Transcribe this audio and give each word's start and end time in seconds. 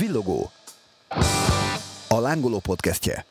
Villogó. 0.00 0.50
A 2.08 2.20
lángoló 2.20 2.58
podcastje. 2.58 3.24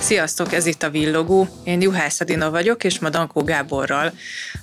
Sziasztok, 0.00 0.52
ez 0.52 0.66
itt 0.66 0.82
a 0.82 0.90
Villogó. 0.90 1.48
Én 1.64 1.80
Juhász 1.80 2.20
Adina 2.20 2.50
vagyok, 2.50 2.84
és 2.84 2.98
ma 2.98 3.08
Dankó 3.08 3.42
Gáborral 3.42 4.12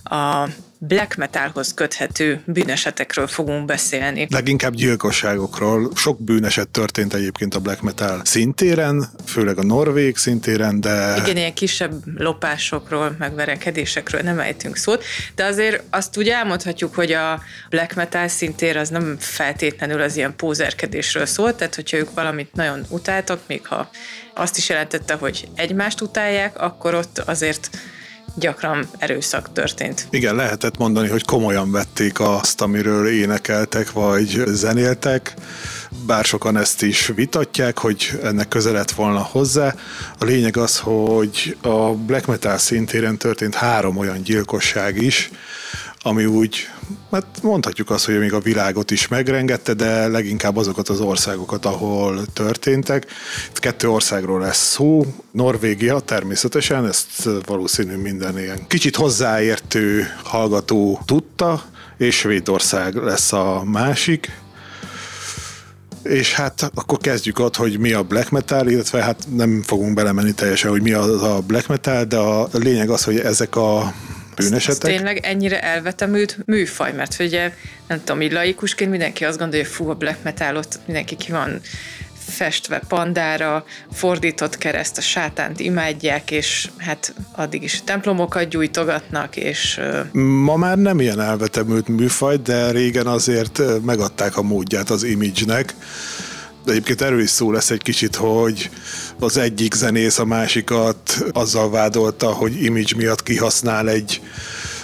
a 0.03 0.49
black 0.79 1.15
metalhoz 1.15 1.73
köthető 1.73 2.41
bűnesetekről 2.45 3.27
fogunk 3.27 3.65
beszélni. 3.65 4.27
Leginkább 4.29 4.73
gyilkosságokról. 4.73 5.91
Sok 5.95 6.23
bűneset 6.23 6.69
történt 6.69 7.13
egyébként 7.13 7.55
a 7.55 7.59
black 7.59 7.81
metal 7.81 8.21
szintéren, 8.23 9.09
főleg 9.25 9.57
a 9.57 9.63
norvég 9.63 10.17
szintéren, 10.17 10.81
de... 10.81 11.15
Igen, 11.23 11.37
ilyen 11.37 11.53
kisebb 11.53 11.93
lopásokról, 12.15 13.15
meg 13.19 13.35
verekedésekről 13.35 14.21
nem 14.21 14.39
ejtünk 14.39 14.75
szót, 14.75 15.03
de 15.35 15.45
azért 15.45 15.83
azt 15.89 16.17
úgy 16.17 16.27
elmondhatjuk, 16.27 16.95
hogy 16.95 17.11
a 17.11 17.41
black 17.69 17.95
metal 17.95 18.27
szintér 18.27 18.77
az 18.77 18.89
nem 18.89 19.15
feltétlenül 19.19 20.01
az 20.01 20.15
ilyen 20.15 20.35
pózerkedésről 20.35 21.25
szólt, 21.25 21.55
tehát 21.55 21.75
hogyha 21.75 21.97
ők 21.97 22.13
valamit 22.13 22.53
nagyon 22.53 22.85
utáltak, 22.89 23.39
még 23.47 23.65
ha 23.67 23.89
azt 24.33 24.57
is 24.57 24.69
jelentette, 24.69 25.13
hogy 25.13 25.47
egymást 25.55 26.01
utálják, 26.01 26.61
akkor 26.61 26.93
ott 26.93 27.17
azért 27.17 27.69
gyakran 28.39 28.87
erőszak 28.97 29.53
történt. 29.53 30.07
Igen, 30.09 30.35
lehetett 30.35 30.77
mondani, 30.77 31.07
hogy 31.07 31.25
komolyan 31.25 31.71
vették 31.71 32.19
azt, 32.19 32.61
amiről 32.61 33.07
énekeltek 33.07 33.91
vagy 33.91 34.43
zenéltek, 34.47 35.33
bár 36.05 36.25
sokan 36.25 36.57
ezt 36.57 36.81
is 36.81 37.07
vitatják, 37.15 37.77
hogy 37.77 38.19
ennek 38.23 38.47
köze 38.47 38.71
lett 38.71 38.91
volna 38.91 39.19
hozzá. 39.19 39.75
A 40.19 40.25
lényeg 40.25 40.57
az, 40.57 40.77
hogy 40.79 41.57
a 41.61 41.93
black 41.93 42.25
metal 42.25 42.57
szintéren 42.57 43.17
történt 43.17 43.55
három 43.55 43.97
olyan 43.97 44.21
gyilkosság 44.21 45.01
is, 45.01 45.29
ami 46.01 46.25
úgy, 46.25 46.69
hát 47.11 47.25
mondhatjuk 47.41 47.89
azt, 47.89 48.05
hogy 48.05 48.19
még 48.19 48.33
a 48.33 48.39
világot 48.39 48.91
is 48.91 49.07
megrengette, 49.07 49.73
de 49.73 50.07
leginkább 50.07 50.57
azokat 50.57 50.89
az 50.89 50.99
országokat, 50.99 51.65
ahol 51.65 52.25
történtek. 52.33 53.05
Itt 53.49 53.59
kettő 53.59 53.89
országról 53.89 54.39
lesz 54.39 54.69
szó, 54.71 55.05
Norvégia 55.31 55.99
természetesen, 55.99 56.87
ezt 56.87 57.29
valószínű 57.45 57.95
minden 57.95 58.39
ilyen 58.39 58.67
kicsit 58.67 58.95
hozzáértő 58.95 60.07
hallgató 60.23 61.01
tudta, 61.05 61.63
és 61.97 62.15
Svédország 62.15 62.95
lesz 62.95 63.33
a 63.33 63.63
másik. 63.65 64.31
És 66.03 66.33
hát 66.33 66.71
akkor 66.75 66.97
kezdjük 66.97 67.39
ott, 67.39 67.55
hogy 67.55 67.79
mi 67.79 67.93
a 67.93 68.03
black 68.03 68.29
metal, 68.29 68.67
illetve 68.67 69.03
hát 69.03 69.27
nem 69.35 69.61
fogunk 69.65 69.93
belemenni 69.93 70.33
teljesen, 70.33 70.69
hogy 70.69 70.81
mi 70.81 70.91
az 70.91 71.23
a 71.23 71.39
black 71.47 71.67
metal, 71.67 72.03
de 72.03 72.17
a 72.17 72.49
lényeg 72.51 72.89
az, 72.89 73.03
hogy 73.03 73.19
ezek 73.19 73.55
a 73.55 73.93
bűnesetek. 74.37 74.91
Ez 74.91 74.95
tényleg 74.95 75.17
ennyire 75.25 75.61
elvetemült 75.61 76.37
műfaj, 76.45 76.93
mert 76.93 77.19
ugye 77.19 77.53
nem 77.87 77.99
tudom, 78.03 78.21
így 78.21 78.31
laikusként 78.31 78.89
mindenki 78.91 79.25
azt 79.25 79.37
gondolja, 79.37 79.65
hogy 79.65 79.73
fú, 79.73 79.89
a 79.89 79.93
black 79.93 80.23
metal 80.23 80.55
ott 80.55 80.79
mindenki 80.85 81.15
ki 81.15 81.31
van 81.31 81.61
festve 82.29 82.81
pandára, 82.87 83.65
fordított 83.91 84.57
kereszt, 84.57 84.97
a 84.97 85.01
sátánt 85.01 85.59
imádják, 85.59 86.31
és 86.31 86.69
hát 86.77 87.13
addig 87.31 87.63
is 87.63 87.81
templomokat 87.83 88.49
gyújtogatnak, 88.49 89.35
és... 89.35 89.79
Ma 90.11 90.55
már 90.55 90.77
nem 90.77 90.99
ilyen 90.99 91.19
elvetemült 91.19 91.87
műfaj, 91.87 92.37
de 92.37 92.71
régen 92.71 93.07
azért 93.07 93.61
megadták 93.85 94.37
a 94.37 94.41
módját 94.41 94.89
az 94.89 95.03
image-nek. 95.03 95.75
De 96.67 96.73
egyébként 96.73 97.01
erről 97.01 97.21
is 97.21 97.29
szó 97.29 97.51
lesz 97.51 97.69
egy 97.69 97.81
kicsit, 97.81 98.15
hogy 98.15 98.69
az 99.19 99.37
egyik 99.37 99.73
zenész 99.73 100.19
a 100.19 100.25
másikat 100.25 101.23
azzal 101.31 101.69
vádolta, 101.69 102.27
hogy 102.27 102.63
image 102.63 102.95
miatt 102.95 103.23
kihasznál 103.23 103.89
egy 103.89 104.21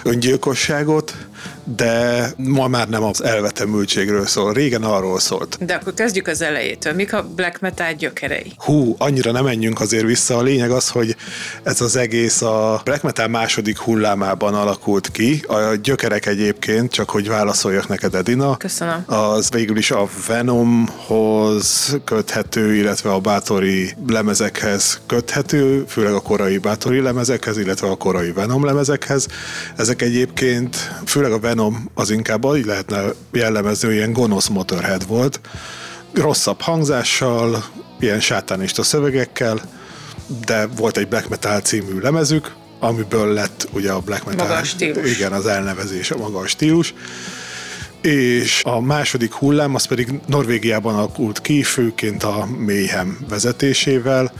öngyilkosságot, 0.02 1.16
de 1.64 2.30
ma 2.36 2.68
már 2.68 2.88
nem 2.88 3.02
az 3.02 3.22
elvetemültségről 3.22 4.26
szól, 4.26 4.52
régen 4.52 4.82
arról 4.82 5.20
szólt. 5.20 5.64
De 5.64 5.74
akkor 5.74 5.94
kezdjük 5.94 6.26
az 6.26 6.42
elejétől. 6.42 6.92
Mik 6.92 7.12
a 7.12 7.22
black 7.34 7.60
metal 7.60 7.92
gyökerei? 7.92 8.52
Hú, 8.56 8.94
annyira 8.98 9.32
nem 9.32 9.44
menjünk 9.44 9.80
azért 9.80 10.04
vissza. 10.04 10.36
A 10.36 10.42
lényeg 10.42 10.70
az, 10.70 10.88
hogy 10.88 11.16
ez 11.62 11.80
az 11.80 11.96
egész 11.96 12.42
a 12.42 12.80
black 12.84 13.02
metal 13.02 13.28
második 13.28 13.78
hullámában 13.78 14.54
alakult 14.54 15.10
ki. 15.10 15.44
A 15.46 15.74
gyökerek 15.82 16.26
egyébként, 16.26 16.92
csak 16.92 17.10
hogy 17.10 17.28
válaszoljak 17.28 17.88
neked, 17.88 18.14
Edina. 18.14 18.56
Köszönöm. 18.56 19.04
Az 19.06 19.50
végül 19.50 19.76
is 19.76 19.90
a 19.90 20.08
Venomhoz 20.26 21.96
köthető, 22.04 22.74
illetve 22.74 23.12
a 23.12 23.18
Bátori 23.18 23.94
lemezekhez 24.06 25.00
köthető, 25.06 25.84
főleg 25.88 26.12
a 26.12 26.20
korai 26.20 26.58
Bátori 26.58 27.00
lemezekhez, 27.00 27.58
illetve 27.58 27.88
a 27.88 27.94
korai 27.94 28.32
Venom 28.32 28.64
lemezekhez. 28.64 29.26
Ezek 29.76 30.02
egyébként, 30.02 30.76
főleg 31.06 31.32
a 31.32 31.38
Venom 31.38 31.53
az 31.94 32.10
inkább 32.10 32.56
így 32.56 32.64
lehetne 32.64 33.02
jellemezni, 33.32 33.86
hogy 33.86 33.96
ilyen 33.96 34.12
gonosz 34.12 34.48
Motorhead 34.48 35.06
volt. 35.06 35.40
Rosszabb 36.12 36.60
hangzással, 36.60 37.64
ilyen 38.00 38.20
sátánista 38.20 38.82
szövegekkel, 38.82 39.60
de 40.46 40.66
volt 40.66 40.96
egy 40.96 41.08
Black 41.08 41.28
Metal 41.28 41.60
című 41.60 42.00
lemezük, 42.00 42.52
amiből 42.80 43.32
lett 43.32 43.68
ugye 43.72 43.92
a 43.92 44.00
Black 44.00 44.24
Metal. 44.24 44.46
Magas 44.46 44.68
stílus. 44.68 45.16
Igen, 45.16 45.32
az 45.32 45.46
elnevezés 45.46 46.10
a 46.10 46.16
magas 46.16 46.50
stílus. 46.50 46.94
És 48.00 48.62
a 48.64 48.80
második 48.80 49.32
hullám 49.32 49.74
az 49.74 49.84
pedig 49.84 50.20
Norvégiában 50.26 50.94
alakult 50.94 51.40
ki, 51.40 51.62
főként 51.62 52.22
a 52.22 52.48
Mayhem 52.66 53.18
vezetésével, 53.28 54.32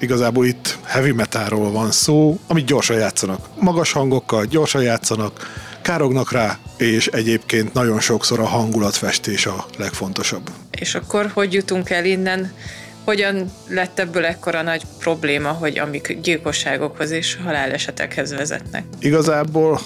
igazából 0.00 0.46
itt 0.46 0.78
heavy 0.84 1.12
metalról 1.12 1.70
van 1.70 1.90
szó, 1.90 2.38
amit 2.46 2.64
gyorsan 2.64 2.96
játszanak. 2.96 3.46
Magas 3.58 3.92
hangokkal 3.92 4.44
gyorsan 4.44 4.82
játszanak, 4.82 5.50
kárognak 5.82 6.32
rá, 6.32 6.58
és 6.76 7.06
egyébként 7.06 7.72
nagyon 7.72 8.00
sokszor 8.00 8.40
a 8.40 8.46
hangulatfestés 8.46 9.46
a 9.46 9.66
legfontosabb. 9.78 10.50
És 10.70 10.94
akkor 10.94 11.30
hogy 11.34 11.52
jutunk 11.52 11.90
el 11.90 12.04
innen? 12.04 12.52
Hogyan 13.04 13.52
lett 13.68 13.98
ebből 13.98 14.24
ekkora 14.24 14.62
nagy 14.62 14.82
probléma, 14.98 15.48
hogy 15.48 15.78
amik 15.78 16.18
gyilkosságokhoz 16.22 17.10
és 17.10 17.36
halálesetekhez 17.44 18.32
vezetnek? 18.32 18.84
Igazából 18.98 19.80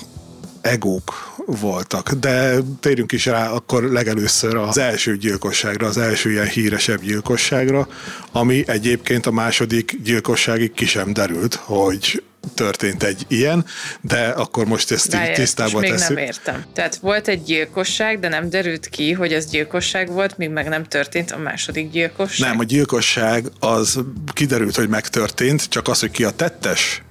egók 0.60 1.34
voltak, 1.46 2.12
de 2.12 2.56
térjünk 2.80 3.12
is 3.12 3.26
rá 3.26 3.50
akkor 3.50 3.82
legelőször 3.82 4.56
az 4.56 4.78
első 4.78 5.16
gyilkosságra, 5.16 5.86
az 5.86 5.98
első 5.98 6.30
ilyen 6.30 6.46
híresebb 6.46 7.00
gyilkosságra, 7.00 7.88
ami 8.32 8.64
egyébként 8.66 9.26
a 9.26 9.30
második 9.30 9.98
gyilkosságig 10.02 10.72
ki 10.72 10.86
sem 10.86 11.12
derült, 11.12 11.54
hogy 11.54 12.22
történt 12.54 13.02
egy 13.02 13.24
ilyen, 13.28 13.64
de 14.00 14.28
akkor 14.28 14.66
most 14.66 14.90
ezt 14.90 15.12
Várjál, 15.12 15.30
így 15.30 15.36
tisztába 15.36 15.78
még 15.78 15.92
nem 15.92 16.16
értem. 16.16 16.64
Tehát 16.72 16.96
volt 16.96 17.28
egy 17.28 17.42
gyilkosság, 17.42 18.18
de 18.20 18.28
nem 18.28 18.50
derült 18.50 18.88
ki, 18.88 19.12
hogy 19.12 19.32
ez 19.32 19.46
gyilkosság 19.46 20.12
volt, 20.12 20.38
míg 20.38 20.50
meg 20.50 20.68
nem 20.68 20.84
történt 20.84 21.30
a 21.30 21.38
második 21.38 21.90
gyilkosság. 21.90 22.48
Nem, 22.48 22.58
a 22.58 22.64
gyilkosság 22.64 23.46
az 23.60 23.98
kiderült, 24.32 24.76
hogy 24.76 24.88
megtörtént, 24.88 25.68
csak 25.68 25.88
az, 25.88 26.00
hogy 26.00 26.10
ki 26.10 26.24
a 26.24 26.30
tettes, 26.30 27.02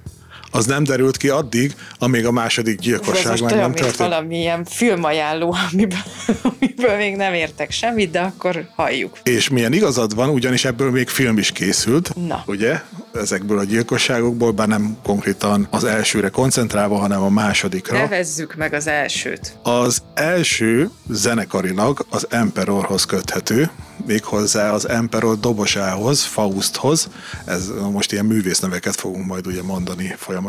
az 0.54 0.66
nem 0.66 0.84
derült 0.84 1.16
ki 1.16 1.28
addig, 1.28 1.74
amíg 1.98 2.26
a 2.26 2.30
második 2.30 2.78
gyilkosság 2.78 3.40
meg 3.40 3.52
olyan, 3.52 3.58
nem 3.58 3.72
történt. 3.72 3.96
valamilyen 3.96 4.64
filmajánló, 4.64 5.56
amiből, 5.70 5.98
amiből 6.58 6.96
még 6.96 7.16
nem 7.16 7.34
értek 7.34 7.70
semmit, 7.70 8.10
de 8.10 8.20
akkor 8.20 8.68
halljuk. 8.74 9.18
És 9.22 9.48
milyen 9.48 9.72
igazad 9.72 10.14
van, 10.14 10.28
ugyanis 10.28 10.64
ebből 10.64 10.90
még 10.90 11.08
film 11.08 11.38
is 11.38 11.50
készült, 11.52 12.12
Na. 12.26 12.42
ugye? 12.46 12.80
Ezekből 13.12 13.58
a 13.58 13.64
gyilkosságokból, 13.64 14.52
bár 14.52 14.68
nem 14.68 14.96
konkrétan 15.02 15.66
az 15.70 15.84
elsőre 15.84 16.28
koncentrálva, 16.28 16.96
hanem 16.96 17.22
a 17.22 17.28
másodikra. 17.28 17.98
Nevezzük 17.98 18.54
meg 18.54 18.72
az 18.72 18.86
elsőt. 18.86 19.58
Az 19.62 20.02
első 20.14 20.90
zenekarilag 21.08 22.06
az 22.10 22.26
Emperorhoz 22.30 23.04
köthető, 23.04 23.70
méghozzá 24.06 24.72
az 24.72 24.88
Emperor 24.88 25.38
dobosához, 25.38 26.22
Fausthoz, 26.22 27.08
ez 27.44 27.70
most 27.92 28.12
ilyen 28.12 28.24
művészneveket 28.24 28.94
fogunk 28.94 29.26
majd 29.26 29.46
ugye 29.46 29.62
mondani 29.62 30.14
folyamatosan, 30.18 30.43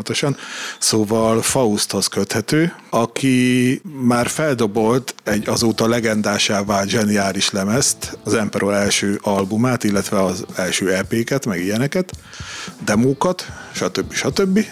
szóval 0.78 1.42
Fausthoz 1.42 2.06
köthető, 2.06 2.72
aki 2.90 3.80
már 4.00 4.26
feldobolt 4.28 5.14
egy 5.24 5.48
azóta 5.48 5.88
legendásá 5.88 6.64
vált 6.64 6.88
zseniális 6.88 7.50
lemezt, 7.50 8.18
az 8.24 8.34
Emperor 8.34 8.72
első 8.72 9.18
albumát, 9.22 9.84
illetve 9.84 10.22
az 10.24 10.44
első 10.56 10.92
EP-ket, 10.92 11.46
meg 11.46 11.60
ilyeneket, 11.60 12.12
demókat, 12.84 13.46
stb. 13.72 14.12
stb. 14.12 14.64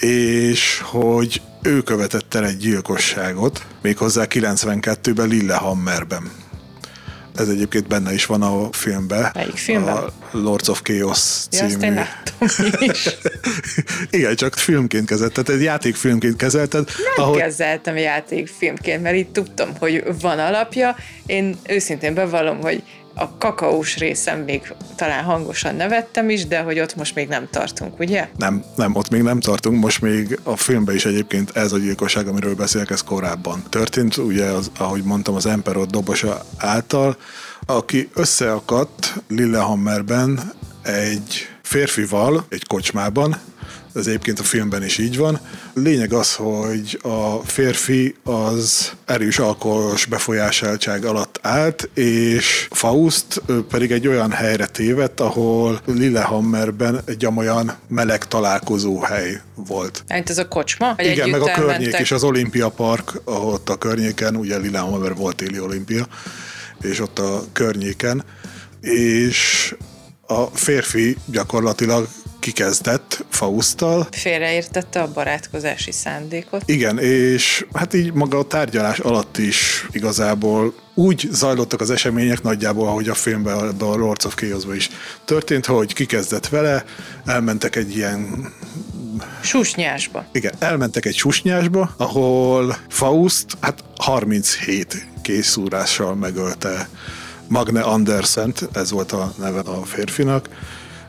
És 0.00 0.80
hogy 0.84 1.40
ő 1.62 1.82
követett 1.82 2.34
el 2.34 2.44
egy 2.44 2.56
gyilkosságot, 2.56 3.66
méghozzá 3.82 4.24
92-ben 4.28 5.28
Lillehammerben. 5.28 6.30
Ez 7.36 7.48
egyébként 7.48 7.88
benne 7.88 8.12
is 8.12 8.26
van 8.26 8.42
a 8.42 8.72
filmben. 8.72 9.30
Melyik 9.34 9.56
filmben? 9.56 9.96
A 9.96 10.12
Lords 10.30 10.68
of 10.68 10.82
Chaos 10.82 10.98
Ja, 10.98 11.08
azt 11.08 11.72
én 11.72 11.78
című. 11.78 11.94
láttam 11.94 12.48
is. 12.78 13.08
Igen, 14.10 14.36
csak 14.36 14.54
filmként 14.54 15.06
kezelt, 15.06 15.32
tehát 15.32 15.48
egy 15.48 15.62
játékfilmként 15.62 16.36
kezelted. 16.36 16.88
Nem 17.16 17.26
ahogy... 17.26 17.38
kezeltem 17.40 17.96
játékfilmként, 17.96 19.02
mert 19.02 19.16
itt 19.16 19.32
tudtam, 19.32 19.68
hogy 19.78 20.04
van 20.20 20.38
alapja. 20.38 20.96
Én 21.26 21.56
őszintén 21.68 22.14
bevallom, 22.14 22.60
hogy 22.60 22.82
a 23.14 23.38
kakaós 23.38 23.98
részem 23.98 24.40
még 24.40 24.72
talán 24.96 25.24
hangosan 25.24 25.74
nevettem 25.74 26.30
is, 26.30 26.46
de 26.46 26.60
hogy 26.60 26.80
ott 26.80 26.96
most 26.96 27.14
még 27.14 27.28
nem 27.28 27.48
tartunk, 27.50 27.98
ugye? 27.98 28.28
Nem, 28.36 28.64
nem, 28.76 28.94
ott 28.94 29.10
még 29.10 29.22
nem 29.22 29.40
tartunk, 29.40 29.80
most 29.80 30.00
még 30.00 30.38
a 30.42 30.56
filmben 30.56 30.94
is 30.94 31.04
egyébként 31.04 31.56
ez 31.56 31.72
a 31.72 31.78
gyilkosság, 31.78 32.26
amiről 32.26 32.54
beszélek, 32.54 32.90
ez 32.90 33.02
korábban 33.02 33.62
történt, 33.68 34.16
ugye, 34.16 34.44
az, 34.44 34.70
ahogy 34.78 35.02
mondtam, 35.02 35.34
az 35.34 35.46
Emperor 35.46 35.86
dobosa 35.86 36.44
által, 36.56 37.16
aki 37.66 38.08
összeakadt 38.14 39.14
Lillehammerben 39.28 40.52
egy 40.82 41.51
férfival 41.72 42.46
egy 42.48 42.66
kocsmában, 42.66 43.36
ez 43.94 44.06
egyébként 44.06 44.38
a 44.38 44.42
filmben 44.42 44.84
is 44.84 44.98
így 44.98 45.16
van. 45.16 45.40
Lényeg 45.74 46.12
az, 46.12 46.34
hogy 46.34 46.98
a 47.02 47.36
férfi 47.44 48.14
az 48.24 48.92
erős 49.04 49.38
alkoholos 49.38 50.04
befolyásoltság 50.04 51.04
alatt 51.04 51.38
állt, 51.42 51.88
és 51.94 52.68
Faust 52.70 53.42
pedig 53.68 53.92
egy 53.92 54.08
olyan 54.08 54.30
helyre 54.30 54.66
tévedt, 54.66 55.20
ahol 55.20 55.80
Lillehammerben 55.84 57.00
egy 57.04 57.26
olyan 57.26 57.72
meleg 57.88 58.24
találkozó 58.24 59.00
hely 59.00 59.40
volt. 59.54 60.04
Hát 60.08 60.30
ez 60.30 60.38
a 60.38 60.48
kocsma? 60.48 60.94
Vagy 60.96 61.06
Igen, 61.06 61.28
meg 61.28 61.40
a 61.40 61.52
környék 61.52 61.80
mentek? 61.80 62.00
és 62.00 62.12
az 62.12 62.24
Olimpia 62.24 62.68
Park, 62.68 63.20
ott 63.24 63.68
a 63.68 63.76
környéken, 63.76 64.36
ugye 64.36 64.56
Lillehammer 64.56 65.14
volt 65.14 65.36
téli 65.36 65.60
olimpia, 65.60 66.06
és 66.80 67.00
ott 67.00 67.18
a 67.18 67.42
környéken, 67.52 68.24
és 68.80 69.74
a 70.40 70.50
férfi 70.52 71.16
gyakorlatilag 71.26 72.08
kikezdett 72.38 73.24
Fausttal. 73.28 74.06
Félreértette 74.10 75.00
a 75.00 75.12
barátkozási 75.12 75.92
szándékot. 75.92 76.62
Igen, 76.66 76.98
és 76.98 77.66
hát 77.72 77.94
így 77.94 78.12
maga 78.12 78.38
a 78.38 78.44
tárgyalás 78.44 78.98
alatt 78.98 79.38
is 79.38 79.86
igazából 79.90 80.74
úgy 80.94 81.28
zajlottak 81.30 81.80
az 81.80 81.90
események 81.90 82.42
nagyjából, 82.42 82.88
ahogy 82.88 83.08
a 83.08 83.14
filmben, 83.14 83.56
a 83.58 83.84
Lords 83.96 84.24
of 84.24 84.34
chaos 84.34 84.76
is 84.76 84.90
történt, 85.24 85.66
hogy 85.66 85.94
kikezdett 85.94 86.48
vele, 86.48 86.84
elmentek 87.26 87.76
egy 87.76 87.96
ilyen 87.96 88.52
Susnyásba. 89.42 90.24
Igen, 90.32 90.52
elmentek 90.58 91.06
egy 91.06 91.16
susnyásba, 91.16 91.94
ahol 91.96 92.76
Faust 92.88 93.46
hát 93.60 93.84
37 93.96 95.06
készúrással 95.22 96.14
megölte 96.14 96.88
Magne 97.52 97.80
Andersen, 97.80 98.54
ez 98.72 98.90
volt 98.90 99.12
a 99.12 99.32
neve 99.38 99.60
a 99.60 99.84
férfinak, 99.84 100.48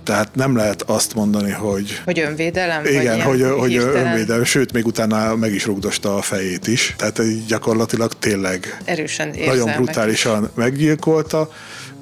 tehát 0.04 0.36
nem 0.36 0.56
lehet 0.56 0.82
azt 0.82 1.16
mondani, 1.16 1.52
hogy... 1.52 2.02
Hogy 2.06 2.20
önvédelem? 2.20 2.86
Igen, 2.86 3.22
hogy, 3.22 3.42
hogy 3.58 3.76
önvédelem, 3.76 4.44
sőt, 4.44 4.74
még 4.74 4.86
utána 4.86 5.36
meg 5.36 5.54
is 5.54 5.66
rugdosta 5.66 6.16
a 6.16 6.22
fejét 6.22 6.68
is. 6.68 6.96
Tehát 6.98 7.46
gyakorlatilag 7.48 8.14
tényleg 8.20 8.82
Erősen 8.86 9.36
nagyon 9.46 9.72
brutálisan 9.76 10.50
meggyilkolta. 10.56 11.50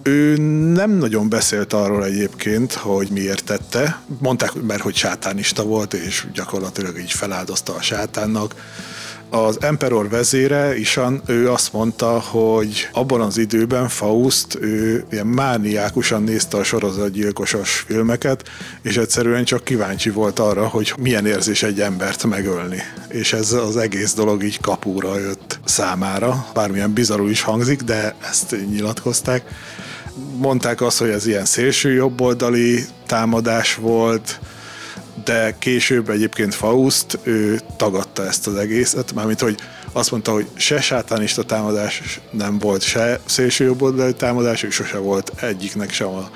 Ő 0.03 0.37
nem 0.73 0.91
nagyon 0.91 1.29
beszélt 1.29 1.73
arról 1.73 2.05
egyébként, 2.05 2.73
hogy 2.73 3.07
miért 3.11 3.43
tette. 3.43 4.01
Mondták, 4.19 4.53
mert 4.67 4.81
hogy 4.81 4.95
sátánista 4.95 5.63
volt, 5.63 5.93
és 5.93 6.25
gyakorlatilag 6.33 6.99
így 6.99 7.11
feláldozta 7.11 7.75
a 7.75 7.81
sátánnak 7.81 8.55
az 9.31 9.57
Emperor 9.61 10.09
vezére, 10.09 10.77
Isan, 10.77 11.21
ő 11.25 11.49
azt 11.51 11.73
mondta, 11.73 12.19
hogy 12.19 12.89
abban 12.91 13.21
az 13.21 13.37
időben 13.37 13.87
Faust, 13.87 14.57
ő 14.61 15.05
ilyen 15.11 15.27
mániákusan 15.27 16.23
nézte 16.23 16.57
a 16.57 16.63
sorozatgyilkosos 16.63 17.83
filmeket, 17.87 18.49
és 18.81 18.97
egyszerűen 18.97 19.43
csak 19.43 19.63
kíváncsi 19.63 20.09
volt 20.09 20.39
arra, 20.39 20.67
hogy 20.67 20.93
milyen 20.99 21.25
érzés 21.25 21.63
egy 21.63 21.81
embert 21.81 22.23
megölni. 22.23 22.81
És 23.07 23.33
ez 23.33 23.51
az 23.51 23.77
egész 23.77 24.13
dolog 24.13 24.43
így 24.43 24.59
kapúra 24.59 25.19
jött 25.19 25.59
számára. 25.65 26.45
Bármilyen 26.53 26.93
bizarú 26.93 27.27
is 27.27 27.41
hangzik, 27.41 27.81
de 27.81 28.15
ezt 28.29 28.55
nyilatkozták. 28.69 29.43
Mondták 30.37 30.81
azt, 30.81 30.99
hogy 30.99 31.09
ez 31.09 31.27
ilyen 31.27 31.45
szélső 31.45 31.93
jobboldali 31.93 32.85
támadás 33.05 33.75
volt, 33.75 34.39
de 35.23 35.55
később 35.59 36.09
egyébként 36.09 36.55
Faust, 36.55 37.19
ő 37.23 37.59
tagadta 37.77 38.25
ezt 38.25 38.47
az 38.47 38.55
egészet, 38.55 39.13
mármint, 39.13 39.39
hogy 39.39 39.57
azt 39.91 40.11
mondta, 40.11 40.31
hogy 40.31 40.47
se 40.55 40.81
sátánista 40.81 41.43
támadás 41.43 42.19
nem 42.31 42.59
volt, 42.59 42.81
se 42.81 43.19
szélsőjobboldali 43.25 44.13
támadás, 44.13 44.63
ő 44.63 44.69
sose 44.69 44.97
volt 44.97 45.31
egyiknek 45.41 45.91
sem 45.91 46.07
a 46.07 46.29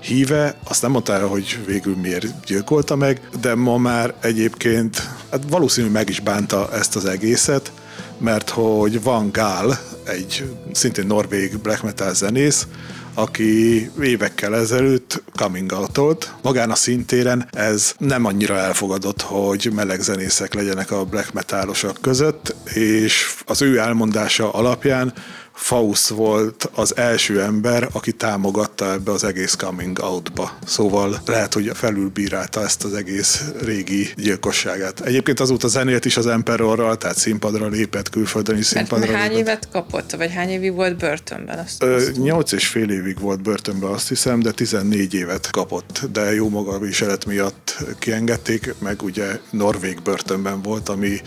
híve, 0.00 0.56
azt 0.64 0.82
nem 0.82 0.90
mondta 0.90 1.12
el, 1.12 1.26
hogy 1.26 1.58
végül 1.66 1.96
miért 1.96 2.44
gyilkolta 2.46 2.96
meg, 2.96 3.20
de 3.40 3.54
ma 3.54 3.76
már 3.76 4.14
egyébként 4.20 5.08
hát 5.30 5.42
valószínűleg 5.48 5.94
meg 5.94 6.08
is 6.08 6.20
bánta 6.20 6.68
ezt 6.72 6.96
az 6.96 7.04
egészet, 7.04 7.72
mert 8.18 8.50
hogy 8.50 9.02
Van 9.02 9.30
Gaal, 9.32 9.78
egy 10.04 10.44
szintén 10.72 11.06
norvég 11.06 11.58
black 11.58 11.82
metal 11.82 12.14
zenész, 12.14 12.66
aki 13.14 13.90
évekkel 14.02 14.56
ezelőtt 14.56 15.22
coming 15.36 15.72
out 15.72 16.34
Magán 16.42 16.70
a 16.70 16.74
szintéren 16.74 17.48
ez 17.50 17.94
nem 17.98 18.24
annyira 18.24 18.56
elfogadott, 18.58 19.22
hogy 19.22 19.70
meleg 19.74 20.00
zenészek 20.00 20.54
legyenek 20.54 20.90
a 20.90 21.04
black 21.04 21.32
metalosok 21.32 21.98
között, 22.00 22.54
és 22.74 23.34
az 23.46 23.62
ő 23.62 23.78
elmondása 23.78 24.50
alapján 24.52 25.12
Faust 25.54 26.08
volt 26.08 26.70
az 26.74 26.96
első 26.96 27.40
ember, 27.42 27.88
aki 27.92 28.12
támogatta 28.12 28.92
ebbe 28.92 29.12
az 29.12 29.24
egész 29.24 29.54
coming 29.54 29.98
out-ba. 29.98 30.52
Szóval 30.66 31.20
lehet, 31.26 31.54
hogy 31.54 31.70
felülbírálta 31.74 32.62
ezt 32.62 32.84
az 32.84 32.94
egész 32.94 33.44
régi 33.60 34.08
gyilkosságát. 34.16 35.00
Egyébként 35.00 35.40
azóta 35.40 35.68
zenélt 35.68 36.04
is 36.04 36.16
az 36.16 36.26
Emperorral, 36.26 36.96
tehát 36.96 37.16
színpadra 37.16 37.68
lépett, 37.68 38.08
külföldön 38.10 38.56
is 38.58 38.66
színpadra 38.66 38.98
Mert 38.98 39.18
hány 39.18 39.28
lépett. 39.30 39.46
évet 39.46 39.68
kapott, 39.72 40.10
vagy 40.10 40.32
hány 40.32 40.48
évig 40.48 40.72
volt 40.74 40.96
börtönben? 40.96 41.58
Azt 41.58 41.82
Ö, 41.82 42.02
nyolc 42.16 42.52
és 42.52 42.66
fél 42.66 42.90
évig 42.90 43.20
volt 43.20 43.42
börtönben, 43.42 43.90
azt 43.90 44.08
hiszem, 44.08 44.40
de 44.40 44.50
14 44.50 45.14
évet 45.14 45.50
kapott, 45.50 46.00
de 46.12 46.34
jó 46.34 46.48
maga 46.48 46.78
viselet 46.78 47.24
miatt 47.24 47.76
kiengedték, 47.98 48.74
meg 48.78 49.02
ugye 49.02 49.38
Norvég 49.50 50.02
börtönben 50.02 50.62
volt, 50.62 50.88
ami 50.88 51.20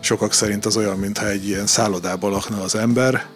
sokak 0.00 0.32
szerint 0.32 0.66
az 0.66 0.76
olyan, 0.76 0.98
mintha 0.98 1.28
egy 1.28 1.48
ilyen 1.48 1.66
szállodában 1.66 2.30
lakna 2.30 2.62
az 2.62 2.74
ember, 2.74 3.26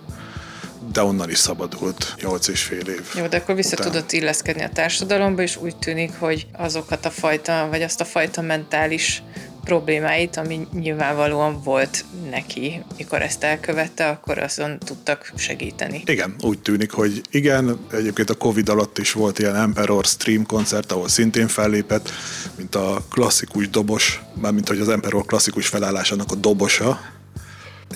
de 0.94 1.02
onnan 1.02 1.30
is 1.30 1.38
szabadult 1.38 2.14
8 2.22 2.48
és 2.48 2.62
fél 2.62 2.88
év. 2.88 3.02
Jó, 3.14 3.26
de 3.26 3.36
akkor 3.36 3.54
vissza 3.54 3.76
után. 3.76 3.90
tudott 3.90 4.12
illeszkedni 4.12 4.62
a 4.62 4.68
társadalomba, 4.68 5.42
és 5.42 5.56
úgy 5.56 5.76
tűnik, 5.76 6.12
hogy 6.18 6.46
azokat 6.52 7.06
a 7.06 7.10
fajta, 7.10 7.66
vagy 7.70 7.82
azt 7.82 8.00
a 8.00 8.04
fajta 8.04 8.40
mentális 8.40 9.22
problémáit, 9.64 10.36
ami 10.36 10.66
nyilvánvalóan 10.72 11.62
volt 11.62 12.04
neki, 12.30 12.82
mikor 12.96 13.22
ezt 13.22 13.44
elkövette, 13.44 14.08
akkor 14.08 14.38
azon 14.38 14.78
tudtak 14.78 15.32
segíteni. 15.36 16.02
Igen, 16.06 16.34
úgy 16.40 16.58
tűnik, 16.58 16.90
hogy 16.90 17.20
igen, 17.30 17.86
egyébként 17.92 18.30
a 18.30 18.34
Covid 18.34 18.68
alatt 18.68 18.98
is 18.98 19.12
volt 19.12 19.38
ilyen 19.38 19.56
Emperor 19.56 20.04
Stream 20.04 20.46
koncert, 20.46 20.92
ahol 20.92 21.08
szintén 21.08 21.48
fellépett, 21.48 22.10
mint 22.56 22.74
a 22.74 23.04
klasszikus 23.10 23.68
dobos, 23.68 24.22
mármint 24.40 24.68
hogy 24.68 24.78
az 24.78 24.88
Emperor 24.88 25.24
klasszikus 25.26 25.66
felállásának 25.66 26.30
a 26.30 26.34
dobosa, 26.34 27.00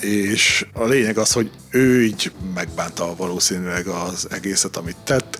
és 0.00 0.66
a 0.72 0.84
lényeg 0.84 1.18
az, 1.18 1.32
hogy 1.32 1.50
ő 1.70 2.04
így 2.04 2.32
megbánta 2.54 3.14
valószínűleg 3.16 3.86
az 3.86 4.26
egészet, 4.30 4.76
amit 4.76 4.96
tett, 5.04 5.38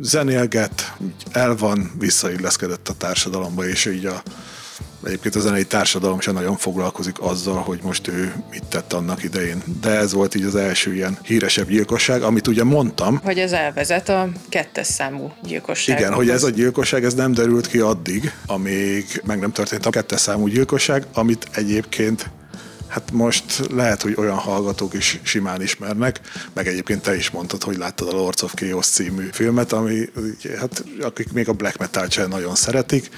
zenélget, 0.00 0.94
így 1.02 1.26
el 1.32 1.56
van, 1.56 1.92
visszailleszkedett 1.98 2.88
a 2.88 2.94
társadalomba, 2.94 3.68
és 3.68 3.84
így 3.84 4.06
a 4.06 4.22
Egyébként 5.04 5.34
a 5.34 5.40
zenei 5.40 5.64
társadalom 5.64 6.20
sem 6.20 6.34
nagyon 6.34 6.56
foglalkozik 6.56 7.20
azzal, 7.20 7.62
hogy 7.62 7.78
most 7.82 8.08
ő 8.08 8.32
mit 8.50 8.64
tett 8.64 8.92
annak 8.92 9.22
idején. 9.22 9.62
De 9.80 9.90
ez 9.90 10.12
volt 10.12 10.34
így 10.34 10.44
az 10.44 10.54
első 10.54 10.94
ilyen 10.94 11.18
híresebb 11.22 11.68
gyilkosság, 11.68 12.22
amit 12.22 12.46
ugye 12.46 12.64
mondtam. 12.64 13.20
Hogy 13.24 13.38
ez 13.38 13.52
elvezet 13.52 14.08
a 14.08 14.28
kettes 14.48 14.86
számú 14.86 15.32
gyilkosság. 15.42 15.98
Igen, 15.98 16.12
hogy 16.12 16.28
ez 16.28 16.42
a 16.42 16.50
gyilkosság, 16.50 17.04
ez 17.04 17.14
nem 17.14 17.32
derült 17.32 17.66
ki 17.66 17.78
addig, 17.78 18.32
amíg 18.46 19.22
meg 19.24 19.38
nem 19.38 19.52
történt 19.52 19.86
a 19.86 19.90
kettes 19.90 20.20
számú 20.20 20.46
gyilkosság, 20.46 21.06
amit 21.14 21.46
egyébként 21.52 22.30
Hát 22.88 23.10
most 23.12 23.70
lehet, 23.70 24.02
hogy 24.02 24.14
olyan 24.16 24.36
hallgatók 24.36 24.94
is 24.94 25.20
simán 25.22 25.62
ismernek, 25.62 26.20
meg 26.52 26.66
egyébként 26.66 27.02
te 27.02 27.16
is 27.16 27.30
mondtad, 27.30 27.62
hogy 27.62 27.76
láttad 27.76 28.08
a 28.08 28.16
Lords 28.16 28.42
of 28.42 28.54
Chaos 28.54 28.86
című 28.86 29.28
filmet, 29.32 29.72
ami 29.72 30.08
hát 30.58 30.84
akik 31.00 31.32
még 31.32 31.48
a 31.48 31.52
black 31.52 31.78
metal 31.78 32.08
sem 32.08 32.28
nagyon 32.28 32.54
szeretik. 32.54 33.10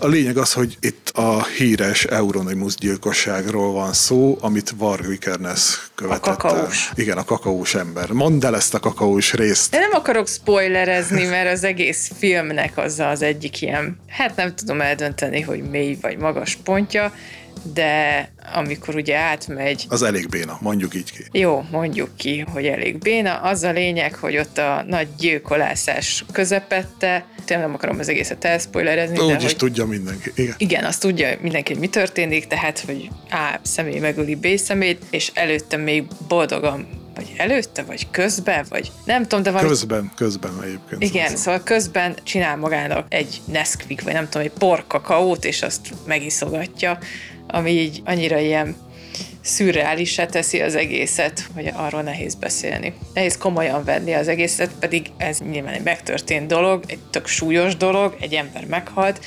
A 0.00 0.06
lényeg 0.06 0.36
az, 0.36 0.52
hogy 0.52 0.76
itt 0.80 1.08
a 1.14 1.44
híres 1.44 2.04
Euronymous 2.04 2.74
gyilkosságról 2.74 3.72
van 3.72 3.92
szó, 3.92 4.38
amit 4.40 4.72
Varg 4.76 5.06
Vikernes 5.06 5.90
követett. 5.94 6.26
A 6.26 6.36
kakaós. 6.36 6.90
Igen, 6.94 7.18
a 7.18 7.24
kakaós 7.24 7.74
ember. 7.74 8.10
Mondd 8.10 8.44
el 8.46 8.56
ezt 8.56 8.74
a 8.74 8.78
kakaós 8.78 9.32
részt. 9.32 9.74
Én 9.74 9.80
nem 9.80 9.90
akarok 9.92 10.28
spoilerezni, 10.28 11.24
mert 11.24 11.52
az 11.52 11.64
egész 11.64 12.10
filmnek 12.18 12.76
az 12.76 12.98
az 12.98 13.22
egyik 13.22 13.62
ilyen, 13.62 14.00
hát 14.08 14.36
nem 14.36 14.54
tudom 14.54 14.80
eldönteni, 14.80 15.40
hogy 15.40 15.62
mély 15.62 15.98
vagy 16.00 16.16
magas 16.16 16.58
pontja, 16.64 17.12
de 17.72 18.28
amikor 18.54 18.94
ugye 18.94 19.16
átmegy... 19.16 19.86
Az 19.88 20.02
elég 20.02 20.28
béna, 20.28 20.58
mondjuk 20.60 20.94
így 20.94 21.12
ki. 21.12 21.24
Jó, 21.32 21.64
mondjuk 21.70 22.16
ki, 22.16 22.44
hogy 22.52 22.66
elég 22.66 22.98
béna. 22.98 23.34
Az 23.34 23.62
a 23.62 23.70
lényeg, 23.70 24.14
hogy 24.14 24.36
ott 24.36 24.58
a 24.58 24.84
nagy 24.86 25.08
gyilkolászás 25.18 26.24
közepette, 26.32 27.24
tényleg 27.44 27.66
nem 27.66 27.74
akarom 27.74 27.98
az 27.98 28.08
egészet 28.08 28.44
elspoilerezni. 28.44 29.18
Úgy 29.18 29.26
de 29.26 29.36
is 29.36 29.42
hogy, 29.42 29.56
tudja 29.56 29.86
mindenki. 29.86 30.32
Igen. 30.34 30.54
igen, 30.58 30.84
azt 30.84 31.00
tudja 31.00 31.36
mindenki, 31.40 31.72
hogy 31.72 31.80
mi 31.80 31.88
történik, 31.88 32.46
tehát, 32.46 32.80
hogy 32.80 33.08
A 33.30 33.58
személy 33.62 33.98
megöli 33.98 34.34
B 34.34 34.46
szemét, 34.56 35.02
és 35.10 35.30
előtte 35.34 35.76
még 35.76 36.04
boldogan 36.28 37.06
vagy 37.18 37.34
előtte, 37.36 37.82
vagy 37.82 38.10
közben, 38.10 38.66
vagy 38.68 38.92
nem 39.04 39.22
tudom, 39.22 39.42
de 39.42 39.50
valami... 39.50 39.68
Közben, 39.68 40.12
közben 40.16 40.52
egyébként. 40.62 41.02
Igen, 41.02 41.26
szóval. 41.26 41.36
szóval 41.36 41.62
közben 41.62 42.14
csinál 42.22 42.56
magának 42.56 43.06
egy 43.08 43.40
Nesquik, 43.44 44.02
vagy 44.02 44.12
nem 44.12 44.28
tudom, 44.28 44.42
egy 44.42 44.52
porkakaót, 44.58 45.44
és 45.44 45.62
azt 45.62 45.94
megiszogatja, 46.06 46.98
ami 47.48 47.70
így 47.70 48.02
annyira 48.04 48.38
ilyen 48.38 48.76
szürreálisá 49.40 50.26
teszi 50.26 50.60
az 50.60 50.74
egészet, 50.74 51.48
hogy 51.54 51.72
arról 51.74 52.02
nehéz 52.02 52.34
beszélni. 52.34 52.94
Nehéz 53.14 53.38
komolyan 53.38 53.84
venni 53.84 54.12
az 54.12 54.28
egészet, 54.28 54.70
pedig 54.80 55.10
ez 55.16 55.38
nyilván 55.50 55.74
egy 55.74 55.82
megtörtént 55.82 56.46
dolog, 56.46 56.84
egy 56.86 56.98
tök 57.10 57.26
súlyos 57.26 57.76
dolog, 57.76 58.16
egy 58.20 58.34
ember 58.34 58.64
meghalt, 58.64 59.24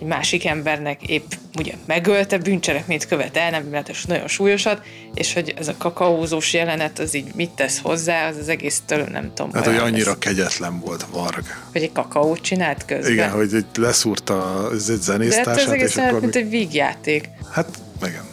egy 0.00 0.06
másik 0.06 0.46
embernek 0.46 1.02
épp 1.02 1.30
ugye 1.58 1.72
megölte, 1.86 2.38
bűncselekményt 2.38 3.06
követ 3.06 3.36
el, 3.36 3.50
nem 3.50 3.82
és 3.88 4.04
nagyon 4.04 4.28
súlyosat, 4.28 4.82
és 5.14 5.32
hogy 5.32 5.54
ez 5.58 5.68
a 5.68 5.74
kakaózós 5.78 6.52
jelenet, 6.52 6.98
az 6.98 7.14
így 7.14 7.34
mit 7.34 7.50
tesz 7.50 7.80
hozzá, 7.82 8.28
az 8.28 8.36
az 8.36 8.48
egész 8.48 8.82
től 8.86 9.04
nem 9.04 9.32
tudom. 9.34 9.52
Hát, 9.52 9.64
hogy 9.64 9.72
olyan 9.72 9.84
annyira 9.84 10.10
lesz. 10.10 10.18
kegyetlen 10.18 10.80
volt 10.80 11.06
Varg. 11.12 11.44
Hogy 11.72 11.82
egy 11.82 11.92
kakaót 11.92 12.40
csinált 12.40 12.84
közben. 12.84 13.12
Igen, 13.12 13.30
hogy 13.30 13.54
egy 13.54 13.66
leszúrta 13.78 14.54
az 14.54 14.90
egy 14.90 14.98
De 14.98 15.12
hát 15.12 15.18
zenésztársát, 15.18 15.58
ez 15.58 15.70
egész 15.70 15.96
és 15.96 16.02
akkor... 16.02 16.20
mint 16.20 16.36
egy 16.36 16.48
vígjáték. 16.48 17.28
Hát, 17.50 17.68
igen. 18.02 18.28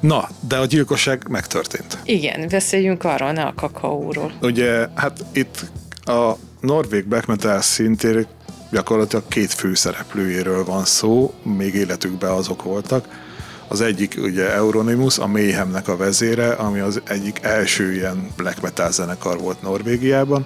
Na, 0.00 0.28
de 0.48 0.56
a 0.56 0.64
gyilkosság 0.64 1.28
megtörtént. 1.28 1.98
Igen, 2.04 2.48
beszéljünk 2.48 3.04
arról, 3.04 3.32
ne 3.32 3.42
a 3.42 3.52
kakaóról. 3.56 4.32
Ugye, 4.40 4.86
hát 4.94 5.24
itt 5.32 5.64
a 6.04 6.32
norvég 6.60 7.04
black 7.04 7.26
metal 7.26 7.60
szintén 7.60 8.26
gyakorlatilag 8.70 9.24
két 9.28 9.52
főszereplőjéről 9.52 10.64
van 10.64 10.84
szó, 10.84 11.34
még 11.42 11.74
életükben 11.74 12.30
azok 12.30 12.62
voltak. 12.62 13.08
Az 13.68 13.80
egyik 13.80 14.18
ugye 14.22 14.54
Euronymous, 14.54 15.18
a 15.18 15.26
Mayhemnek 15.26 15.88
a 15.88 15.96
vezére, 15.96 16.52
ami 16.52 16.78
az 16.80 17.00
egyik 17.04 17.38
első 17.42 17.92
ilyen 17.92 18.30
black 18.36 18.60
metal 18.60 18.92
zenekar 18.92 19.38
volt 19.38 19.62
Norvégiában. 19.62 20.44